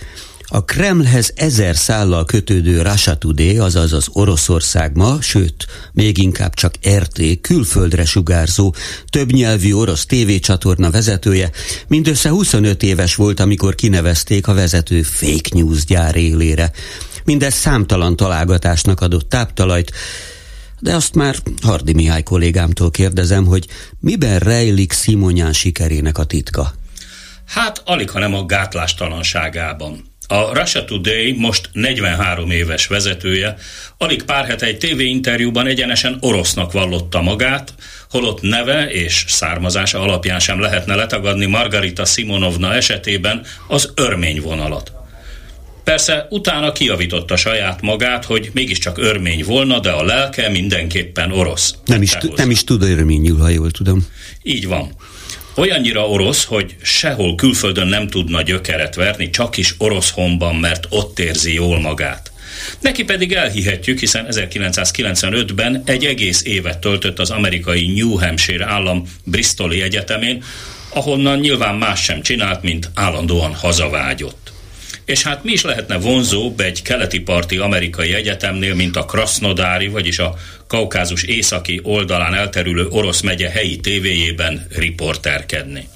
A 0.47 0.65
Kremlhez 0.65 1.33
ezer 1.35 1.77
szállal 1.77 2.25
kötődő 2.25 2.83
Russia 2.83 3.15
Today, 3.15 3.59
azaz 3.59 3.93
az 3.93 4.09
Oroszország 4.13 4.97
ma, 4.97 5.21
sőt, 5.21 5.67
még 5.93 6.19
inkább 6.19 6.55
csak 6.55 6.75
RT, 6.89 7.41
külföldre 7.41 8.05
sugárzó, 8.05 8.75
többnyelvű 9.11 9.73
orosz 9.73 10.07
tévécsatorna 10.07 10.91
vezetője, 10.91 11.51
mindössze 11.89 12.29
25 12.29 12.83
éves 12.83 13.15
volt, 13.15 13.41
amikor 13.41 13.75
kinevezték 13.75 14.47
a 14.47 14.55
vezető 14.55 15.03
fake 15.03 15.51
news 15.53 15.85
gyár 15.85 16.17
élére. 16.17 16.71
Mindez 17.25 17.55
számtalan 17.55 18.17
találgatásnak 18.17 19.01
adott 19.01 19.29
táptalajt, 19.29 19.93
de 20.87 20.95
azt 20.95 21.15
már 21.15 21.37
Hardi 21.63 21.93
Mihály 21.93 22.23
kollégámtól 22.23 22.91
kérdezem, 22.91 23.45
hogy 23.45 23.67
miben 24.01 24.39
rejlik 24.39 24.93
Simonyán 24.93 25.53
sikerének 25.53 26.19
a 26.19 26.25
titka? 26.25 26.73
Hát 27.47 27.83
alig, 27.85 28.11
hanem 28.11 28.35
a 28.35 28.47
gátlástalanságában. 28.47 30.05
A 30.27 30.59
Russia 30.59 30.85
Today 30.85 31.33
most 31.33 31.69
43 31.73 32.51
éves 32.51 32.87
vezetője 32.87 33.57
alig 33.99 34.23
pár 34.23 34.47
hete 34.47 34.67
egy 34.67 34.79
tévéinterjúban 34.79 35.67
egyenesen 35.67 36.17
orosznak 36.21 36.73
vallotta 36.73 37.23
magát, 37.23 37.75
holott 38.11 38.41
neve 38.41 38.91
és 38.91 39.25
származása 39.29 40.01
alapján 40.01 40.39
sem 40.39 40.61
lehetne 40.61 40.95
letagadni 40.95 41.47
Margarita 41.47 42.05
Simonovna 42.05 42.75
esetében 42.75 43.47
az 43.69 43.93
örmény 43.95 44.41
vonalat. 44.41 44.93
Persze 45.87 46.27
utána 46.31 46.73
kiavította 46.73 47.37
saját 47.37 47.81
magát, 47.81 48.25
hogy 48.25 48.51
mégiscsak 48.53 48.99
örmény 48.99 49.45
volna, 49.45 49.81
de 49.81 49.91
a 49.91 50.05
lelke 50.05 50.49
mindenképpen 50.49 51.33
orosz. 51.33 51.75
Nem 51.85 52.03
is, 52.03 52.17
nem 52.37 52.51
is 52.51 52.65
tud 52.65 52.83
örményül, 52.83 53.39
ha 53.39 53.49
jól 53.49 53.71
tudom. 53.71 54.07
Így 54.43 54.67
van. 54.67 54.97
Olyannyira 55.57 56.09
orosz, 56.09 56.45
hogy 56.45 56.77
sehol 56.83 57.35
külföldön 57.35 57.87
nem 57.87 58.09
tudna 58.09 58.43
gyökeret 58.43 58.95
verni, 58.95 59.31
csak 59.31 59.57
is 59.57 59.75
orosz 59.79 60.11
honban, 60.11 60.57
mert 60.57 60.87
ott 60.89 61.19
érzi 61.19 61.55
jól 61.55 61.81
magát. 61.81 62.33
Neki 62.81 63.05
pedig 63.05 63.33
elhihetjük, 63.33 63.99
hiszen 63.99 64.27
1995-ben 64.31 65.83
egy 65.85 66.05
egész 66.05 66.45
évet 66.45 66.79
töltött 66.79 67.19
az 67.19 67.31
amerikai 67.31 67.87
New 67.87 68.19
Hampshire 68.19 68.67
állam 68.67 69.09
Bristoli 69.25 69.83
Egyetemén, 69.83 70.45
ahonnan 70.89 71.39
nyilván 71.39 71.75
más 71.75 72.03
sem 72.03 72.23
csinált, 72.23 72.63
mint 72.63 72.91
állandóan 72.95 73.55
hazavágyott. 73.55 74.55
És 75.07 75.23
hát 75.23 75.45
mi 75.45 75.53
is 75.53 75.63
lehetne 75.63 75.97
vonzóbb 75.97 76.61
egy 76.61 76.83
keleti 76.83 77.21
parti 77.21 77.57
amerikai 77.57 78.15
egyetemnél, 78.15 78.75
mint 78.75 78.97
a 78.97 79.05
Krasnodári, 79.05 79.89
vagyis 79.89 80.19
a 80.19 80.35
Kaukázus 80.67 81.23
északi 81.23 81.81
oldalán 81.83 82.35
elterülő 82.35 82.87
orosz 82.89 83.21
megye 83.21 83.49
helyi 83.49 83.77
tévéjében 83.77 84.67
riporterkedni. 84.77 85.89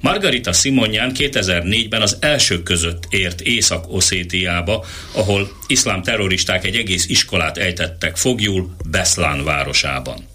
Margarita 0.00 0.52
Simonyan 0.52 1.12
2004-ben 1.14 2.02
az 2.02 2.16
első 2.20 2.62
között 2.62 3.06
ért 3.10 3.40
Észak-Oszétiába, 3.40 4.84
ahol 5.12 5.48
iszlám 5.66 6.02
terroristák 6.02 6.64
egy 6.64 6.76
egész 6.76 7.08
iskolát 7.08 7.58
ejtettek 7.58 8.16
fogjul 8.16 8.70
Beszlán 8.90 9.44
városában. 9.44 10.29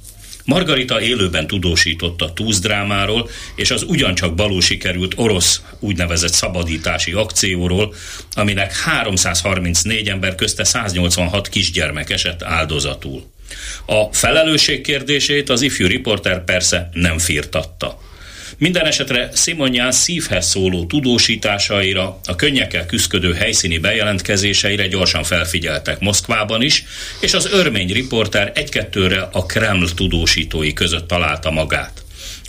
Margarita 0.46 1.02
élőben 1.02 1.48
tudósított 1.48 2.22
a 2.22 2.34
drámáról 2.62 3.30
és 3.56 3.72
az 3.72 3.84
ugyancsak 3.84 4.36
balul 4.36 4.62
sikerült 4.62 5.14
orosz 5.16 5.62
úgynevezett 5.80 6.34
szabadítási 6.34 7.12
akcióról, 7.12 7.94
aminek 8.34 8.76
334 8.76 10.10
ember 10.10 10.36
közte 10.36 10.64
186 10.64 11.50
kisgyermek 11.50 12.10
esett 12.10 12.44
áldozatul. 12.44 13.24
A 13.86 14.14
felelősség 14.14 14.82
kérdését 14.82 15.50
az 15.50 15.62
ifjú 15.62 15.88
riporter 15.88 16.44
persze 16.44 16.90
nem 16.94 17.18
firtatta. 17.18 18.00
Minden 18.58 18.86
esetre 18.86 19.30
Simonján 19.34 19.92
szívhez 19.92 20.48
szóló 20.48 20.86
tudósításaira, 20.86 22.20
a 22.26 22.36
könnyekkel 22.36 22.86
küzdködő 22.86 23.34
helyszíni 23.34 23.78
bejelentkezéseire 23.78 24.88
gyorsan 24.88 25.24
felfigyeltek 25.24 26.00
Moszkvában 26.00 26.62
is, 26.62 26.84
és 27.20 27.34
az 27.34 27.50
örmény 27.52 27.92
riporter 27.92 28.52
egy-kettőre 28.56 29.30
a 29.32 29.46
Kreml 29.46 29.90
tudósítói 29.96 30.74
között 30.74 31.08
találta 31.08 31.52
magát 31.52 32.05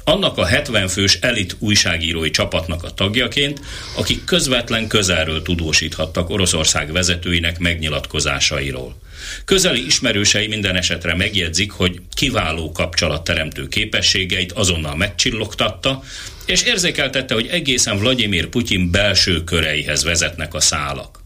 annak 0.09 0.39
a 0.39 0.45
70 0.45 0.89
fős 0.89 1.19
elit 1.21 1.57
újságírói 1.59 2.31
csapatnak 2.31 2.83
a 2.83 2.91
tagjaként, 2.91 3.61
akik 3.97 4.25
közvetlen 4.25 4.87
közelről 4.87 5.43
tudósíthattak 5.43 6.31
Oroszország 6.31 6.93
vezetőinek 6.93 7.59
megnyilatkozásairól. 7.59 8.97
Közeli 9.45 9.87
ismerősei 9.87 10.47
minden 10.47 10.77
esetre 10.77 11.15
megjegyzik, 11.15 11.71
hogy 11.71 12.01
kiváló 12.15 12.73
kapcsolatteremtő 12.73 13.69
képességeit 13.69 14.53
azonnal 14.53 14.97
megcsillogtatta, 14.97 16.03
és 16.47 16.63
érzékeltette, 16.63 17.35
hogy 17.35 17.47
egészen 17.47 17.99
Vladimir 17.99 18.47
Putyin 18.47 18.91
belső 18.91 19.45
köreihez 19.45 20.05
vezetnek 20.05 20.55
a 20.55 20.61
szálak. 20.61 21.25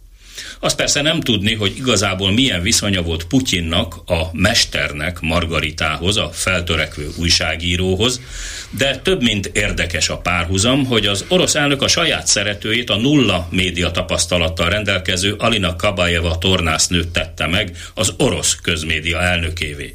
Azt 0.63 0.77
persze 0.77 1.03
nem 1.03 1.21
tudni, 1.21 1.55
hogy 1.55 1.77
igazából 1.77 2.33
milyen 2.33 2.63
viszonya 2.63 3.03
volt 3.03 3.25
Putyinnak, 3.25 3.95
a 4.07 4.29
mesternek, 4.33 5.21
Margaritához, 5.21 6.17
a 6.17 6.31
feltörekvő 6.33 7.11
újságíróhoz, 7.17 8.21
de 8.71 8.97
több 8.97 9.23
mint 9.23 9.47
érdekes 9.47 10.09
a 10.09 10.19
párhuzam, 10.19 10.85
hogy 10.85 11.07
az 11.07 11.25
orosz 11.29 11.55
elnök 11.55 11.83
a 11.83 11.89
saját 11.89 12.27
szeretőjét, 12.27 12.91
a 12.91 12.97
nulla 12.97 13.49
média 13.51 13.91
tapasztalattal 13.91 14.69
rendelkező 14.69 15.35
Alina 15.39 15.77
Kabajeva 15.77 16.39
tornásznőt 16.39 17.09
tette 17.09 17.47
meg 17.47 17.77
az 17.95 18.15
orosz 18.17 18.55
közmédia 18.63 19.21
elnökévé. 19.21 19.95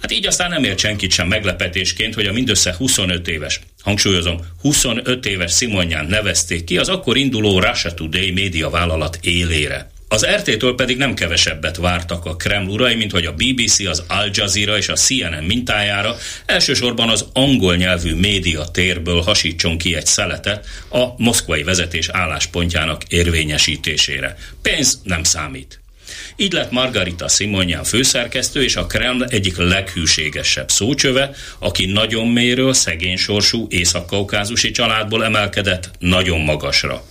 Hát 0.00 0.12
így 0.12 0.26
aztán 0.26 0.50
nem 0.50 0.64
ért 0.64 0.78
senkit 0.78 1.10
sem 1.10 1.28
meglepetésként, 1.28 2.14
hogy 2.14 2.26
a 2.26 2.32
mindössze 2.32 2.74
25 2.78 3.28
éves, 3.28 3.60
hangsúlyozom, 3.82 4.40
25 4.60 5.26
éves 5.26 5.56
Simonján 5.56 6.06
nevezték 6.06 6.64
ki 6.64 6.78
az 6.78 6.88
akkor 6.88 7.16
induló 7.16 7.60
Russia 7.60 7.94
Today 7.94 8.30
média 8.30 8.70
vállalat 8.70 9.18
élére. 9.20 9.90
Az 10.10 10.26
RT-től 10.26 10.74
pedig 10.74 10.96
nem 10.96 11.14
kevesebbet 11.14 11.76
vártak 11.76 12.24
a 12.24 12.36
Kreml 12.36 12.70
urai, 12.70 12.94
mint 12.94 13.10
hogy 13.10 13.24
a 13.24 13.32
BBC, 13.32 13.78
az 13.78 14.04
Al 14.08 14.30
Jazeera 14.32 14.76
és 14.76 14.88
a 14.88 14.94
CNN 14.94 15.44
mintájára 15.44 16.16
elsősorban 16.46 17.08
az 17.08 17.26
angol 17.32 17.76
nyelvű 17.76 18.14
média 18.14 18.64
térből 18.64 19.20
hasítson 19.20 19.78
ki 19.78 19.94
egy 19.94 20.06
szeletet 20.06 20.66
a 20.90 21.04
moszkvai 21.16 21.62
vezetés 21.62 22.08
álláspontjának 22.08 23.02
érvényesítésére. 23.04 24.36
Pénz 24.62 25.00
nem 25.04 25.22
számít. 25.22 25.80
Így 26.40 26.52
lett 26.52 26.70
Margarita 26.70 27.28
Simonyan 27.28 27.84
főszerkesztő 27.84 28.62
és 28.62 28.76
a 28.76 28.86
Kreml 28.86 29.24
egyik 29.24 29.56
leghűségesebb 29.56 30.70
szócsöve, 30.70 31.30
aki 31.58 31.86
nagyon 31.86 32.26
mélyről, 32.26 32.72
szegény 32.72 33.16
sorsú 33.16 33.66
észak-kaukázusi 33.70 34.70
családból 34.70 35.24
emelkedett 35.24 35.90
nagyon 35.98 36.40
magasra. 36.40 37.04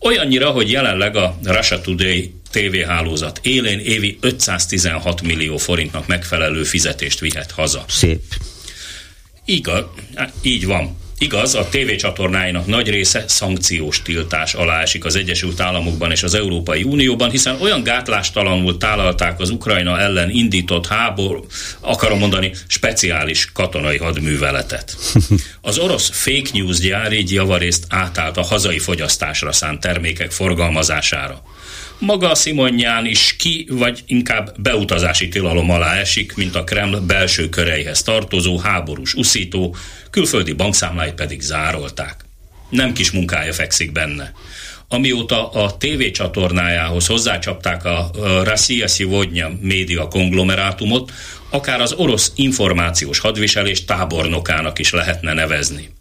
Olyannyira, 0.00 0.50
hogy 0.50 0.70
jelenleg 0.70 1.16
a 1.16 1.38
Russia 1.44 1.80
Today 1.80 2.34
tévéhálózat 2.50 3.40
élén 3.42 3.78
évi 3.78 4.18
516 4.20 5.22
millió 5.22 5.56
forintnak 5.56 6.06
megfelelő 6.06 6.64
fizetést 6.64 7.18
vihet 7.18 7.50
haza. 7.50 7.84
Szép. 7.88 8.22
Igaz, 9.44 9.84
így 10.42 10.66
van. 10.66 10.96
Igaz, 11.18 11.54
a 11.54 11.68
tévécsatornáinak 11.68 12.66
nagy 12.66 12.88
része 12.90 13.24
szankciós 13.28 14.02
tiltás 14.02 14.54
alá 14.54 14.80
esik 14.80 15.04
az 15.04 15.16
Egyesült 15.16 15.60
Államokban 15.60 16.10
és 16.10 16.22
az 16.22 16.34
Európai 16.34 16.82
Unióban, 16.82 17.30
hiszen 17.30 17.60
olyan 17.60 17.82
gátlástalanul 17.82 18.76
tálalták 18.76 19.40
az 19.40 19.50
Ukrajna 19.50 20.00
ellen 20.00 20.30
indított 20.30 20.86
háború, 20.86 21.46
akarom 21.80 22.18
mondani, 22.18 22.52
speciális 22.66 23.52
katonai 23.52 23.96
hadműveletet. 23.96 24.96
Az 25.60 25.78
orosz 25.78 26.10
fake 26.12 26.50
news 26.52 26.78
gyár 26.78 27.12
így 27.12 27.32
javarészt 27.32 27.84
átállt 27.88 28.36
a 28.36 28.42
hazai 28.42 28.78
fogyasztásra 28.78 29.52
szánt 29.52 29.80
termékek 29.80 30.30
forgalmazására 30.30 31.42
maga 31.98 32.34
Simonján 32.34 33.06
is 33.06 33.36
ki, 33.38 33.66
vagy 33.70 34.02
inkább 34.06 34.60
beutazási 34.60 35.28
tilalom 35.28 35.70
alá 35.70 35.94
esik, 35.94 36.34
mint 36.34 36.54
a 36.54 36.64
Kreml 36.64 37.00
belső 37.00 37.48
köreihez 37.48 38.02
tartozó 38.02 38.58
háborús 38.58 39.14
uszító, 39.14 39.76
külföldi 40.10 40.52
bankszámláit 40.52 41.14
pedig 41.14 41.40
zárolták. 41.40 42.24
Nem 42.70 42.92
kis 42.92 43.10
munkája 43.10 43.52
fekszik 43.52 43.92
benne. 43.92 44.32
Amióta 44.88 45.50
a 45.50 45.76
TV 45.76 46.10
csatornájához 46.12 47.06
hozzácsapták 47.06 47.84
a 47.84 48.10
Rossija 48.44 48.88
Szivodnya 48.88 49.50
média 49.60 50.08
konglomerátumot, 50.08 51.12
akár 51.50 51.80
az 51.80 51.92
orosz 51.92 52.32
információs 52.34 53.18
hadviselés 53.18 53.84
tábornokának 53.84 54.78
is 54.78 54.90
lehetne 54.92 55.32
nevezni. 55.32 55.95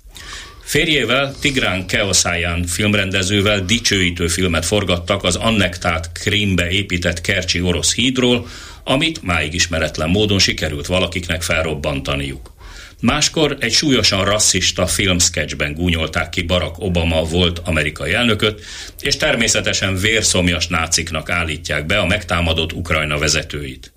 Férjével, 0.66 1.36
Tigrán 1.42 1.88
Keoszáján 1.88 2.66
filmrendezővel 2.66 3.66
dicsőítő 3.66 4.28
filmet 4.28 4.66
forgattak 4.66 5.24
az 5.24 5.36
annektált 5.36 6.12
Krímbe 6.12 6.70
épített 6.70 7.22
Kercsi 7.22 7.62
orosz 7.62 7.96
hídról, 7.96 8.48
amit 8.84 9.24
máig 9.24 9.54
ismeretlen 9.54 10.10
módon 10.10 10.40
sikerült 10.40 10.86
valakiknek 10.86 11.42
felrobbantaniuk. 11.42 12.54
Máskor 13.02 13.58
egy 13.60 13.72
súlyosan 13.72 14.26
rasszista 14.26 14.88
filmsketchben 14.88 15.74
gúnyolták 15.74 16.30
ki 16.30 16.42
Barack 16.42 16.80
Obama 16.80 17.24
volt 17.24 17.62
amerikai 17.64 18.14
elnököt, 18.14 18.62
és 19.00 19.18
természetesen 19.18 19.96
vérszomjas 19.96 20.68
náciknak 20.68 21.30
állítják 21.30 21.86
be 21.86 21.98
a 22.00 22.06
megtámadott 22.06 22.74
Ukrajna 22.74 23.18
vezetőit. 23.18 23.95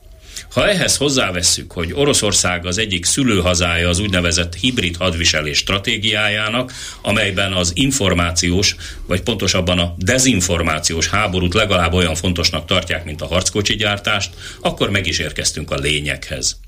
Ha 0.52 0.68
ehhez 0.68 0.96
hozzávesszük, 0.96 1.72
hogy 1.72 1.92
Oroszország 1.92 2.66
az 2.66 2.78
egyik 2.78 3.04
szülőhazája 3.04 3.88
az 3.88 3.98
úgynevezett 3.98 4.54
hibrid 4.54 4.96
hadviselés 4.96 5.58
stratégiájának, 5.58 6.72
amelyben 7.02 7.52
az 7.52 7.70
információs, 7.74 8.76
vagy 9.06 9.22
pontosabban 9.22 9.78
a 9.78 9.94
dezinformációs 9.96 11.08
háborút 11.08 11.54
legalább 11.54 11.92
olyan 11.92 12.14
fontosnak 12.14 12.66
tartják, 12.66 13.04
mint 13.04 13.22
a 13.22 13.26
harckocsi 13.26 13.74
gyártást, 13.74 14.30
akkor 14.60 14.90
meg 14.90 15.06
is 15.06 15.18
érkeztünk 15.18 15.70
a 15.70 15.78
lényeghez. 15.78 16.58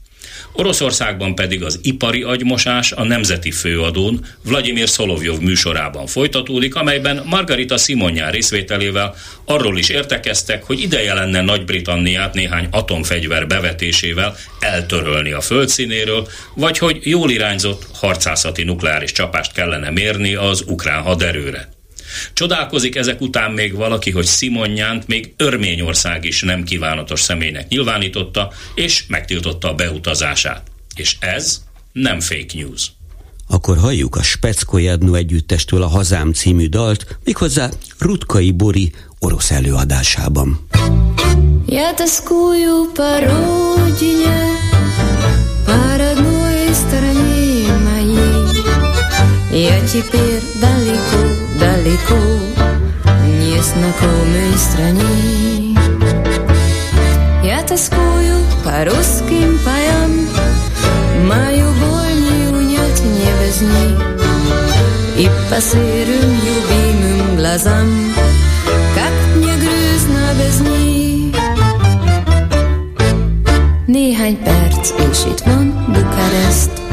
Oroszországban 0.52 1.34
pedig 1.34 1.62
az 1.62 1.78
ipari 1.82 2.22
agymosás 2.22 2.92
a 2.92 3.04
nemzeti 3.04 3.50
főadón 3.50 4.26
Vladimir 4.44 4.88
Szolovjov 4.88 5.38
műsorában 5.38 6.06
folytatódik, 6.06 6.74
amelyben 6.74 7.22
Margarita 7.26 7.76
Simonján 7.76 8.30
részvételével 8.30 9.14
arról 9.44 9.78
is 9.78 9.88
értekeztek, 9.88 10.64
hogy 10.64 10.80
ideje 10.80 11.14
lenne 11.14 11.40
Nagy-Britanniát 11.40 12.34
néhány 12.34 12.68
atomfegyver 12.70 13.46
bevetésével 13.46 14.36
eltörölni 14.60 15.32
a 15.32 15.40
földszínéről, 15.40 16.28
vagy 16.54 16.78
hogy 16.78 16.98
jól 17.02 17.30
irányzott 17.30 17.86
harcászati 17.94 18.62
nukleáris 18.62 19.12
csapást 19.12 19.52
kellene 19.52 19.90
mérni 19.90 20.34
az 20.34 20.64
ukrán 20.66 21.02
haderőre. 21.02 21.79
Csodálkozik 22.33 22.95
ezek 22.95 23.21
után 23.21 23.51
még 23.51 23.75
valaki, 23.75 24.11
hogy 24.11 24.25
Simonjánt 24.25 25.07
még 25.07 25.33
Örményország 25.37 26.25
is 26.25 26.41
nem 26.41 26.63
kívánatos 26.63 27.21
személynek 27.21 27.67
nyilvánította, 27.67 28.51
és 28.75 29.05
megtiltotta 29.07 29.69
a 29.69 29.75
beutazását. 29.75 30.71
És 30.95 31.15
ez 31.19 31.63
nem 31.91 32.19
fake 32.19 32.53
news. 32.53 32.91
Akkor 33.47 33.77
halljuk 33.77 34.15
a 34.15 34.23
Speckojadnu 34.23 35.15
együttestől 35.15 35.81
a 35.81 35.87
Hazám 35.87 36.33
című 36.33 36.67
dalt, 36.67 37.17
méghozzá 37.23 37.69
Rutkai 37.99 38.51
Bori 38.51 38.93
orosz 39.19 39.51
előadásában. 39.51 40.67
Я 41.67 41.93
тоскую 41.95 42.91
по 42.93 43.19
родине, 43.19 44.39
по 45.65 45.97
родной 45.97 46.73
стороне 46.73 47.73
моей. 47.87 48.35
Я 49.51 49.79
теперь 49.87 50.43
далеко 50.61 51.48
далеко, 51.60 52.16
незнакомой 53.38 54.56
стране. 54.56 55.76
Я 57.44 57.62
тоскую 57.62 58.44
по 58.64 58.84
русским 58.84 59.58
поям, 59.64 60.26
мою 61.28 61.70
боль 61.74 62.20
не 62.28 62.48
унять 62.48 63.02
не 63.02 63.30
без 63.40 63.60
ней. 63.60 63.96
И 65.16 65.28
по 65.50 65.60
сырым 65.60 66.30
любимым 66.48 67.36
глазам, 67.36 67.88
как 68.94 69.36
мне 69.36 69.54
грустно 69.56 70.34
без 70.38 70.60
них. 70.60 70.80
Néhány 73.86 74.38
perc, 74.44 74.84
és 75.10 75.24
itt 75.24 75.40
van 75.40 75.74
Bukarest. 75.92 76.89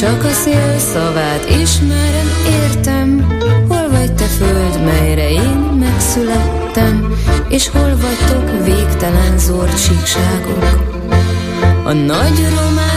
Csak 0.00 0.24
a 0.24 0.30
szél 0.30 0.78
szavát 0.78 1.50
ismerem, 1.60 2.28
értem, 2.48 3.38
hol 3.68 3.88
vagy 3.90 4.12
te 4.14 4.24
föld, 4.24 4.84
melyre 4.84 5.30
én 5.30 5.78
megszülettem, 5.78 7.14
és 7.48 7.68
hol 7.68 7.96
vagytok 7.96 8.64
végtelen 8.64 9.38
zord 9.38 9.76
síkságok. 9.76 10.94
A 11.84 11.92
nagy 11.92 12.46
román 12.56 12.95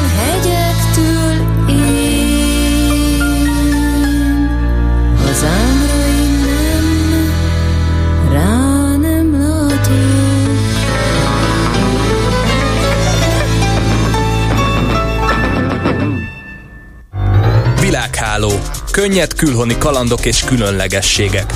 Könnyed 18.99 19.33
külhoni 19.33 19.77
kalandok 19.77 20.25
és 20.25 20.43
különlegességek. 20.43 21.53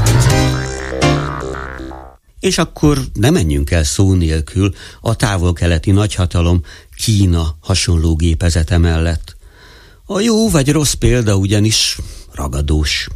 És 2.40 2.58
akkor 2.58 2.98
ne 3.14 3.30
menjünk 3.30 3.72
el 3.72 3.84
szó 3.84 4.14
nélkül 4.14 4.74
a 5.02 5.16
távol-keleti 5.16 5.92
nagyhatalom 5.92 6.62
Kína 6.96 7.56
hasonló 7.60 8.16
gépezete 8.16 8.78
mellett. 8.78 9.36
A 10.06 10.20
jó 10.20 10.50
vagy 10.50 10.72
rossz 10.72 10.94
példa 10.94 11.36
ugyanis 11.36 11.98
ragadós. 12.32 13.08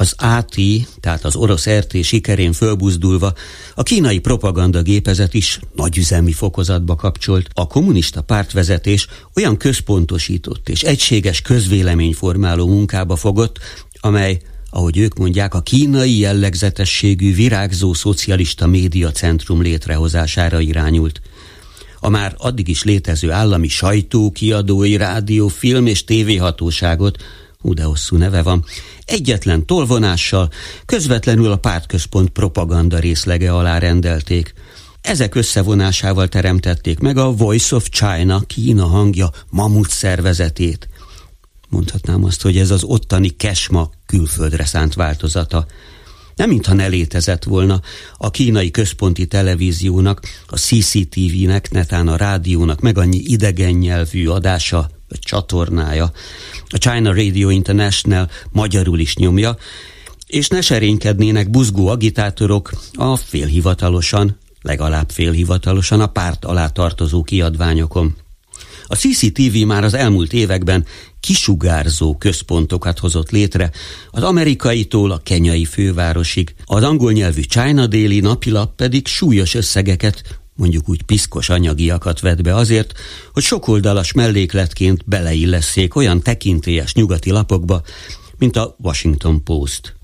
Az 0.00 0.14
AT, 0.16 0.54
tehát 1.00 1.24
az 1.24 1.36
orosz 1.36 1.70
RT 1.70 2.04
sikerén 2.04 2.52
fölbuzdulva, 2.52 3.32
a 3.74 3.82
kínai 3.82 4.18
propaganda 4.18 4.82
gépezet 4.82 5.34
is 5.34 5.60
nagyüzemi 5.74 6.32
fokozatba 6.32 6.94
kapcsolt. 6.94 7.48
A 7.54 7.66
kommunista 7.66 8.22
pártvezetés 8.22 9.06
olyan 9.34 9.56
központosított 9.56 10.68
és 10.68 10.82
egységes 10.82 11.42
közvéleményformáló 11.42 12.66
munkába 12.66 13.16
fogott, 13.16 13.58
amely 14.00 14.40
ahogy 14.70 14.98
ők 14.98 15.18
mondják, 15.18 15.54
a 15.54 15.60
kínai 15.60 16.18
jellegzetességű 16.18 17.34
virágzó 17.34 17.92
szocialista 17.92 18.66
médiacentrum 18.66 19.62
létrehozására 19.62 20.60
irányult. 20.60 21.20
A 21.98 22.08
már 22.08 22.34
addig 22.38 22.68
is 22.68 22.84
létező 22.84 23.30
állami 23.30 23.68
sajtó, 23.68 24.30
kiadói, 24.30 24.96
rádió, 24.96 25.48
film 25.48 25.86
és 25.86 26.04
tévéhatóságot, 26.04 27.16
hú 27.60 27.74
de 27.74 27.82
hosszú 27.82 28.16
neve 28.16 28.42
van, 28.42 28.64
egyetlen 29.04 29.66
tolvonással 29.66 30.50
közvetlenül 30.86 31.52
a 31.52 31.56
pártközpont 31.56 32.28
propaganda 32.28 32.98
részlege 32.98 33.52
alá 33.52 33.78
rendelték. 33.78 34.54
Ezek 35.00 35.34
összevonásával 35.34 36.28
teremtették 36.28 36.98
meg 36.98 37.16
a 37.16 37.32
Voice 37.32 37.76
of 37.76 37.88
China, 37.88 38.40
Kína 38.40 38.86
hangja 38.86 39.30
mamut 39.50 39.90
szervezetét. 39.90 40.88
Mondhatnám 41.68 42.24
azt, 42.24 42.42
hogy 42.42 42.56
ez 42.56 42.70
az 42.70 42.84
ottani 42.84 43.28
kesma 43.28 43.90
külföldre 44.06 44.64
szánt 44.64 44.94
változata. 44.94 45.66
Nem 46.36 46.48
mintha 46.48 46.74
ne 46.74 46.86
létezett 46.86 47.44
volna 47.44 47.80
a 48.16 48.30
kínai 48.30 48.70
központi 48.70 49.26
televíziónak, 49.26 50.20
a 50.46 50.56
CCTV-nek, 50.56 51.70
netán 51.70 52.08
a 52.08 52.16
rádiónak 52.16 52.80
meg 52.80 52.98
annyi 52.98 53.18
idegen 53.18 53.72
nyelvű 53.72 54.28
adása, 54.28 54.90
vagy 55.10 55.18
csatornája. 55.18 56.12
A 56.68 56.76
China 56.76 57.14
Radio 57.14 57.48
International 57.48 58.30
magyarul 58.50 58.98
is 58.98 59.16
nyomja, 59.16 59.56
és 60.26 60.48
ne 60.48 60.60
serénykednének 60.60 61.50
buzgó 61.50 61.88
agitátorok 61.88 62.70
a 62.92 63.16
félhivatalosan, 63.16 64.38
legalább 64.62 65.10
félhivatalosan 65.10 66.00
a 66.00 66.06
párt 66.06 66.44
alá 66.44 66.68
tartozó 66.68 67.22
kiadványokon. 67.22 68.16
A 68.86 68.96
CCTV 68.96 69.56
már 69.66 69.84
az 69.84 69.94
elmúlt 69.94 70.32
években 70.32 70.84
kisugárzó 71.20 72.16
központokat 72.16 72.98
hozott 72.98 73.30
létre, 73.30 73.70
az 74.10 74.22
amerikaitól 74.22 75.10
a 75.10 75.20
kenyai 75.22 75.64
fővárosig, 75.64 76.54
az 76.64 76.82
angol 76.82 77.12
nyelvű 77.12 77.40
China 77.40 77.86
Daily 77.86 78.20
napilap 78.20 78.74
pedig 78.76 79.06
súlyos 79.06 79.54
összegeket, 79.54 80.40
mondjuk 80.60 80.88
úgy 80.88 81.02
piszkos 81.02 81.48
anyagiakat 81.48 82.20
vett 82.20 82.42
be 82.42 82.54
azért, 82.54 82.92
hogy 83.32 83.42
sokoldalas 83.42 84.12
mellékletként 84.12 85.02
beleillesszék 85.06 85.94
olyan 85.94 86.22
tekintélyes 86.22 86.94
nyugati 86.94 87.30
lapokba, 87.30 87.82
mint 88.38 88.56
a 88.56 88.76
Washington 88.78 89.44
Post. 89.44 89.94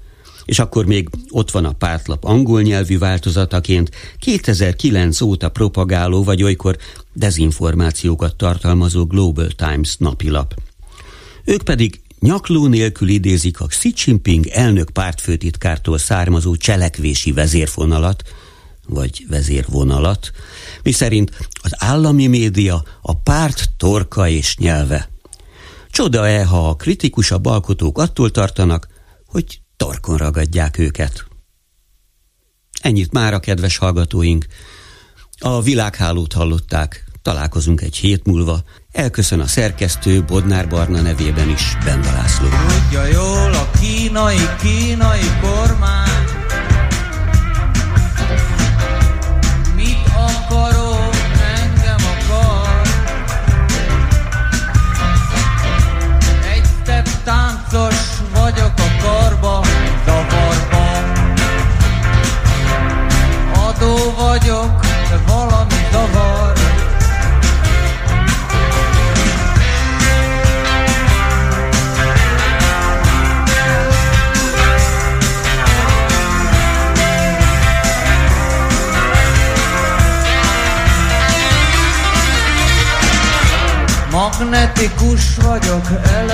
És 0.44 0.58
akkor 0.58 0.86
még 0.86 1.08
ott 1.30 1.50
van 1.50 1.64
a 1.64 1.72
pártlap 1.72 2.24
angol 2.24 2.62
nyelvű 2.62 2.98
változataként 2.98 3.90
2009 4.18 5.20
óta 5.20 5.48
propagáló 5.48 6.24
vagy 6.24 6.42
olykor 6.42 6.76
dezinformációkat 7.12 8.36
tartalmazó 8.36 9.04
Global 9.04 9.48
Times 9.48 9.96
napilap. 9.96 10.54
Ők 11.44 11.62
pedig 11.62 12.00
nyakló 12.20 12.66
nélkül 12.66 13.08
idézik 13.08 13.60
a 13.60 13.66
Xi 13.66 13.92
Jinping 14.04 14.46
elnök 14.46 14.90
pártfőtitkártól 14.90 15.98
származó 15.98 16.56
cselekvési 16.56 17.32
vezérfonalat, 17.32 18.22
vagy 18.86 19.26
vezérvonalat, 19.28 20.30
miszerint 20.82 21.48
az 21.62 21.72
állami 21.76 22.26
média 22.26 22.84
a 23.02 23.16
párt 23.16 23.70
torka 23.76 24.28
és 24.28 24.56
nyelve. 24.56 25.08
Csoda-e, 25.90 26.44
ha 26.44 26.68
a 26.68 26.76
kritikusabb 26.76 27.46
alkotók 27.46 27.98
attól 27.98 28.30
tartanak, 28.30 28.88
hogy 29.26 29.60
torkon 29.76 30.16
ragadják 30.16 30.78
őket. 30.78 31.26
Ennyit 32.80 33.12
már 33.12 33.34
a 33.34 33.40
kedves 33.40 33.76
hallgatóink. 33.76 34.46
A 35.38 35.62
világhálót 35.62 36.32
hallották, 36.32 37.04
találkozunk 37.22 37.80
egy 37.80 37.96
hét 37.96 38.26
múlva. 38.26 38.62
Elköszön 38.92 39.40
a 39.40 39.46
szerkesztő 39.46 40.24
Bodnár 40.24 40.68
Barna 40.68 41.00
nevében 41.00 41.48
is, 41.48 41.76
Benda 41.84 42.12
László. 42.12 42.48
Tudja 42.48 43.06
jól 43.06 43.52
a 43.52 43.70
kínai, 43.80 44.48
kínai 44.60 45.30
kormány, 45.40 46.25
vagyok 58.56 58.78
a 58.78 59.02
karba, 59.02 59.60
zavarban. 60.04 61.04
Adó 63.54 64.14
vagyok, 64.16 64.80
de 64.80 65.18
valami 65.26 65.88
zavar. 65.92 66.54
Magnetikus 84.10 85.36
vagyok, 85.36 85.88
eleven 86.04 86.25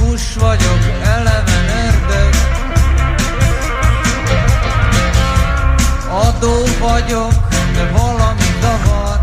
Dogmatikus 0.00 0.34
vagyok, 0.34 0.78
eleven 1.04 1.68
ördög. 1.84 2.34
Adó 6.08 6.64
vagyok, 6.78 7.32
de 7.74 7.90
valami 7.92 8.40
zavar. 8.60 9.20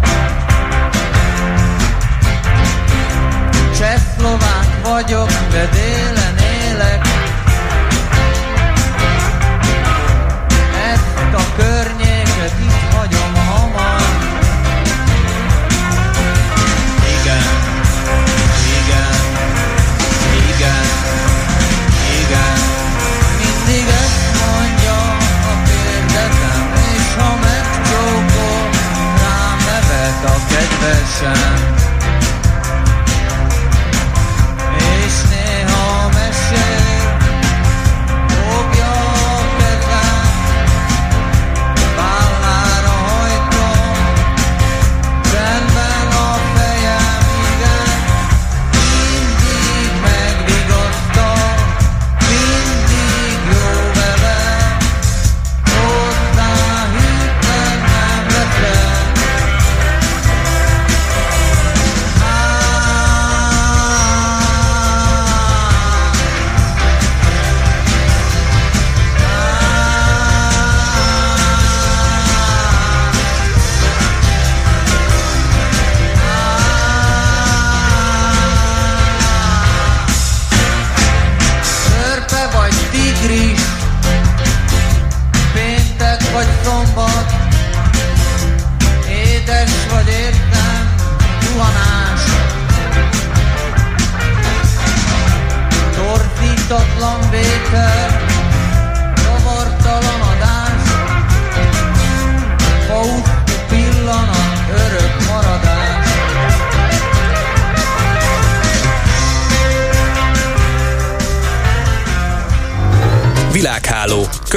Csehszlovák 3.78 4.68
vagyok, 4.84 5.30
de 5.52 5.70
délen 5.72 6.38
élek 6.38 7.17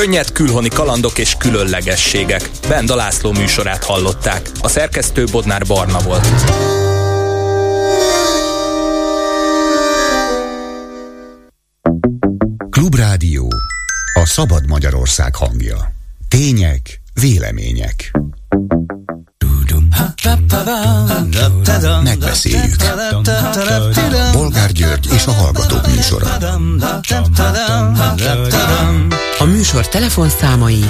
Könnyed 0.01 0.33
külhoni 0.33 0.69
kalandok 0.69 1.19
és 1.19 1.35
különlegességek. 1.39 2.51
Benda 2.69 2.95
László 2.95 3.33
műsorát 3.33 3.85
hallották. 3.85 4.51
A 4.61 4.69
szerkesztő 4.69 5.25
Bodnár 5.31 5.63
Barna 5.67 5.99
volt. 5.99 6.27
Klubrádió. 12.71 13.49
A 14.15 14.27
szabad 14.27 14.69
Magyarország 14.69 15.35
hangja. 15.35 15.93
Tények, 16.29 17.01
vélemények. 17.21 18.11
Megbeszéljük. 22.03 22.77
Bolgár 24.33 24.73
György 24.73 25.09
és 25.15 25.27
a 25.27 25.31
Hallgatók 25.31 25.87
műsora. 25.87 26.27
A 29.39 29.45
műsor 29.45 29.89
telefonszámai 29.89 30.85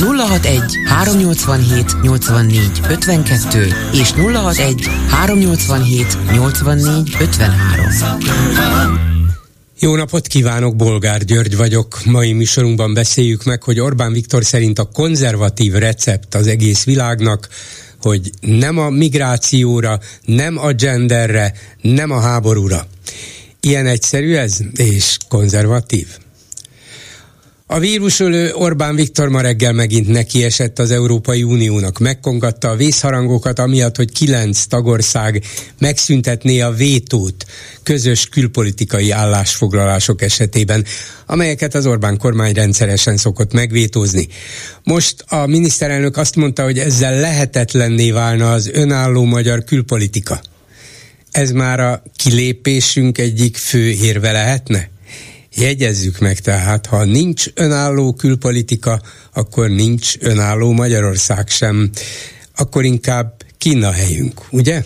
061 0.00 0.62
387 0.86 2.00
84 2.02 2.80
52 2.88 3.66
és 3.92 4.12
061 4.12 4.88
387 5.10 6.16
84 6.32 7.16
53. 7.20 8.98
Jó 9.78 9.96
napot 9.96 10.26
kívánok, 10.26 10.76
Bolgár 10.76 11.24
György 11.24 11.56
vagyok. 11.56 12.00
Mai 12.04 12.32
műsorunkban 12.32 12.94
beszéljük 12.94 13.44
meg, 13.44 13.62
hogy 13.62 13.80
Orbán 13.80 14.12
Viktor 14.12 14.44
szerint 14.44 14.78
a 14.78 14.84
konzervatív 14.84 15.72
recept 15.72 16.34
az 16.34 16.46
egész 16.46 16.84
világnak, 16.84 17.48
hogy 18.00 18.30
nem 18.40 18.78
a 18.78 18.90
migrációra, 18.90 20.00
nem 20.24 20.58
a 20.58 20.72
genderre, 20.72 21.52
nem 21.80 22.10
a 22.10 22.20
háborúra. 22.20 22.86
Ilyen 23.60 23.86
egyszerű 23.86 24.34
ez, 24.34 24.58
és 24.76 25.16
konzervatív. 25.28 26.06
A 27.72 27.78
vírusölő 27.78 28.52
Orbán 28.52 28.94
Viktor 28.94 29.28
ma 29.28 29.40
reggel 29.40 29.72
megint 29.72 30.08
nekiesett 30.08 30.78
az 30.78 30.90
Európai 30.90 31.42
Uniónak. 31.42 31.98
Megkongatta 31.98 32.68
a 32.68 32.76
vészharangokat, 32.76 33.58
amiatt, 33.58 33.96
hogy 33.96 34.12
kilenc 34.12 34.64
tagország 34.64 35.44
megszüntetné 35.78 36.60
a 36.60 36.70
vétót 36.70 37.46
közös 37.82 38.28
külpolitikai 38.28 39.10
állásfoglalások 39.10 40.22
esetében, 40.22 40.84
amelyeket 41.26 41.74
az 41.74 41.86
Orbán 41.86 42.18
kormány 42.18 42.52
rendszeresen 42.52 43.16
szokott 43.16 43.52
megvétózni. 43.52 44.28
Most 44.84 45.24
a 45.28 45.46
miniszterelnök 45.46 46.16
azt 46.16 46.36
mondta, 46.36 46.62
hogy 46.62 46.78
ezzel 46.78 47.20
lehetetlenné 47.20 48.10
válna 48.10 48.52
az 48.52 48.70
önálló 48.72 49.24
magyar 49.24 49.64
külpolitika. 49.64 50.40
Ez 51.30 51.50
már 51.50 51.80
a 51.80 52.02
kilépésünk 52.16 53.18
egyik 53.18 53.56
fő 53.56 53.90
érve 53.90 54.32
lehetne? 54.32 54.88
Jegyezzük 55.54 56.18
meg 56.18 56.38
tehát, 56.38 56.86
ha 56.86 57.04
nincs 57.04 57.46
önálló 57.54 58.12
külpolitika, 58.12 59.00
akkor 59.32 59.68
nincs 59.68 60.14
önálló 60.20 60.72
Magyarország 60.72 61.48
sem. 61.48 61.90
Akkor 62.56 62.84
inkább 62.84 63.42
Kína 63.58 63.90
helyünk, 63.90 64.40
ugye? 64.50 64.82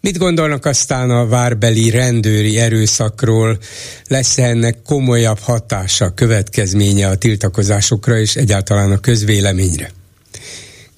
Mit 0.00 0.18
gondolnak 0.18 0.64
aztán 0.64 1.10
a 1.10 1.26
várbeli 1.26 1.90
rendőri 1.90 2.58
erőszakról? 2.58 3.58
Lesz 4.06 4.38
-e 4.38 4.42
ennek 4.42 4.82
komolyabb 4.82 5.38
hatása, 5.38 6.14
következménye 6.14 7.08
a 7.08 7.16
tiltakozásokra 7.16 8.18
és 8.18 8.36
egyáltalán 8.36 8.92
a 8.92 8.98
közvéleményre? 8.98 9.90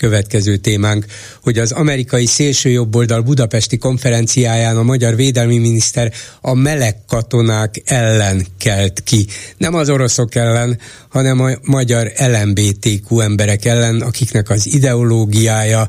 Következő 0.02 0.56
témánk, 0.56 1.04
hogy 1.42 1.58
az 1.58 1.72
amerikai 1.72 2.26
szélsőjobboldal 2.26 3.20
budapesti 3.20 3.78
konferenciáján 3.78 4.76
a 4.76 4.82
magyar 4.82 5.16
védelmi 5.16 5.58
miniszter 5.58 6.12
a 6.40 6.54
meleg 6.54 6.96
katonák 7.06 7.82
ellen 7.84 8.46
kelt 8.58 9.02
ki. 9.04 9.26
Nem 9.56 9.74
az 9.74 9.90
oroszok 9.90 10.34
ellen, 10.34 10.78
hanem 11.08 11.40
a 11.40 11.50
magyar 11.62 12.12
LMBTQ 12.16 13.20
emberek 13.20 13.64
ellen, 13.64 14.00
akiknek 14.00 14.50
az 14.50 14.74
ideológiája 14.74 15.88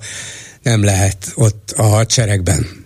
nem 0.62 0.84
lehet 0.84 1.32
ott 1.36 1.74
a 1.76 1.84
hadseregben. 1.84 2.83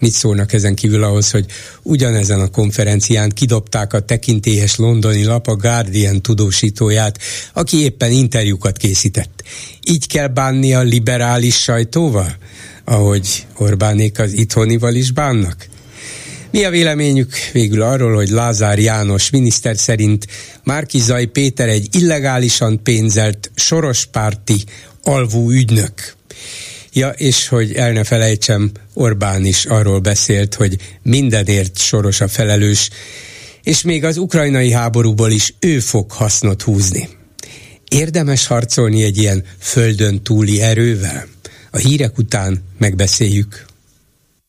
Mit 0.00 0.12
szólnak 0.12 0.52
ezen 0.52 0.74
kívül 0.74 1.02
ahhoz, 1.02 1.30
hogy 1.30 1.46
ugyanezen 1.82 2.40
a 2.40 2.48
konferencián 2.48 3.30
kidobták 3.30 3.92
a 3.92 4.00
tekintélyes 4.00 4.76
londoni 4.76 5.24
lap 5.24 5.46
a 5.46 5.56
Guardian 5.56 6.22
tudósítóját, 6.22 7.18
aki 7.52 7.82
éppen 7.82 8.10
interjúkat 8.10 8.76
készített. 8.76 9.42
Így 9.88 10.06
kell 10.06 10.28
bánni 10.28 10.74
a 10.74 10.80
liberális 10.80 11.56
sajtóval, 11.56 12.36
ahogy 12.84 13.46
Orbánék 13.56 14.18
az 14.18 14.32
itthonival 14.32 14.94
is 14.94 15.10
bánnak? 15.10 15.66
Mi 16.50 16.64
a 16.64 16.70
véleményük 16.70 17.32
végül 17.52 17.82
arról, 17.82 18.14
hogy 18.14 18.28
Lázár 18.28 18.78
János 18.78 19.30
miniszter 19.30 19.76
szerint 19.76 20.26
Márkizai 20.64 21.26
Péter 21.26 21.68
egy 21.68 21.88
illegálisan 21.94 22.82
pénzelt 22.82 23.50
sorospárti 23.54 24.64
alvú 25.02 25.50
ügynök? 25.50 26.14
Ja, 26.92 27.08
és 27.08 27.48
hogy 27.48 27.72
el 27.72 27.92
ne 27.92 28.04
felejtsem, 28.04 28.70
Orbán 28.98 29.44
is 29.44 29.64
arról 29.64 30.00
beszélt, 30.00 30.54
hogy 30.54 30.76
mindenért 31.02 31.78
soros 31.78 32.20
a 32.20 32.28
felelős, 32.28 32.90
és 33.62 33.82
még 33.82 34.04
az 34.04 34.16
ukrajnai 34.16 34.72
háborúból 34.72 35.30
is 35.30 35.54
ő 35.60 35.80
fog 35.80 36.10
hasznot 36.10 36.62
húzni. 36.62 37.08
Érdemes 37.88 38.46
harcolni 38.46 39.02
egy 39.02 39.18
ilyen 39.18 39.44
földön 39.58 40.22
túli 40.22 40.60
erővel? 40.60 41.26
A 41.70 41.76
hírek 41.76 42.18
után 42.18 42.64
megbeszéljük. 42.78 43.65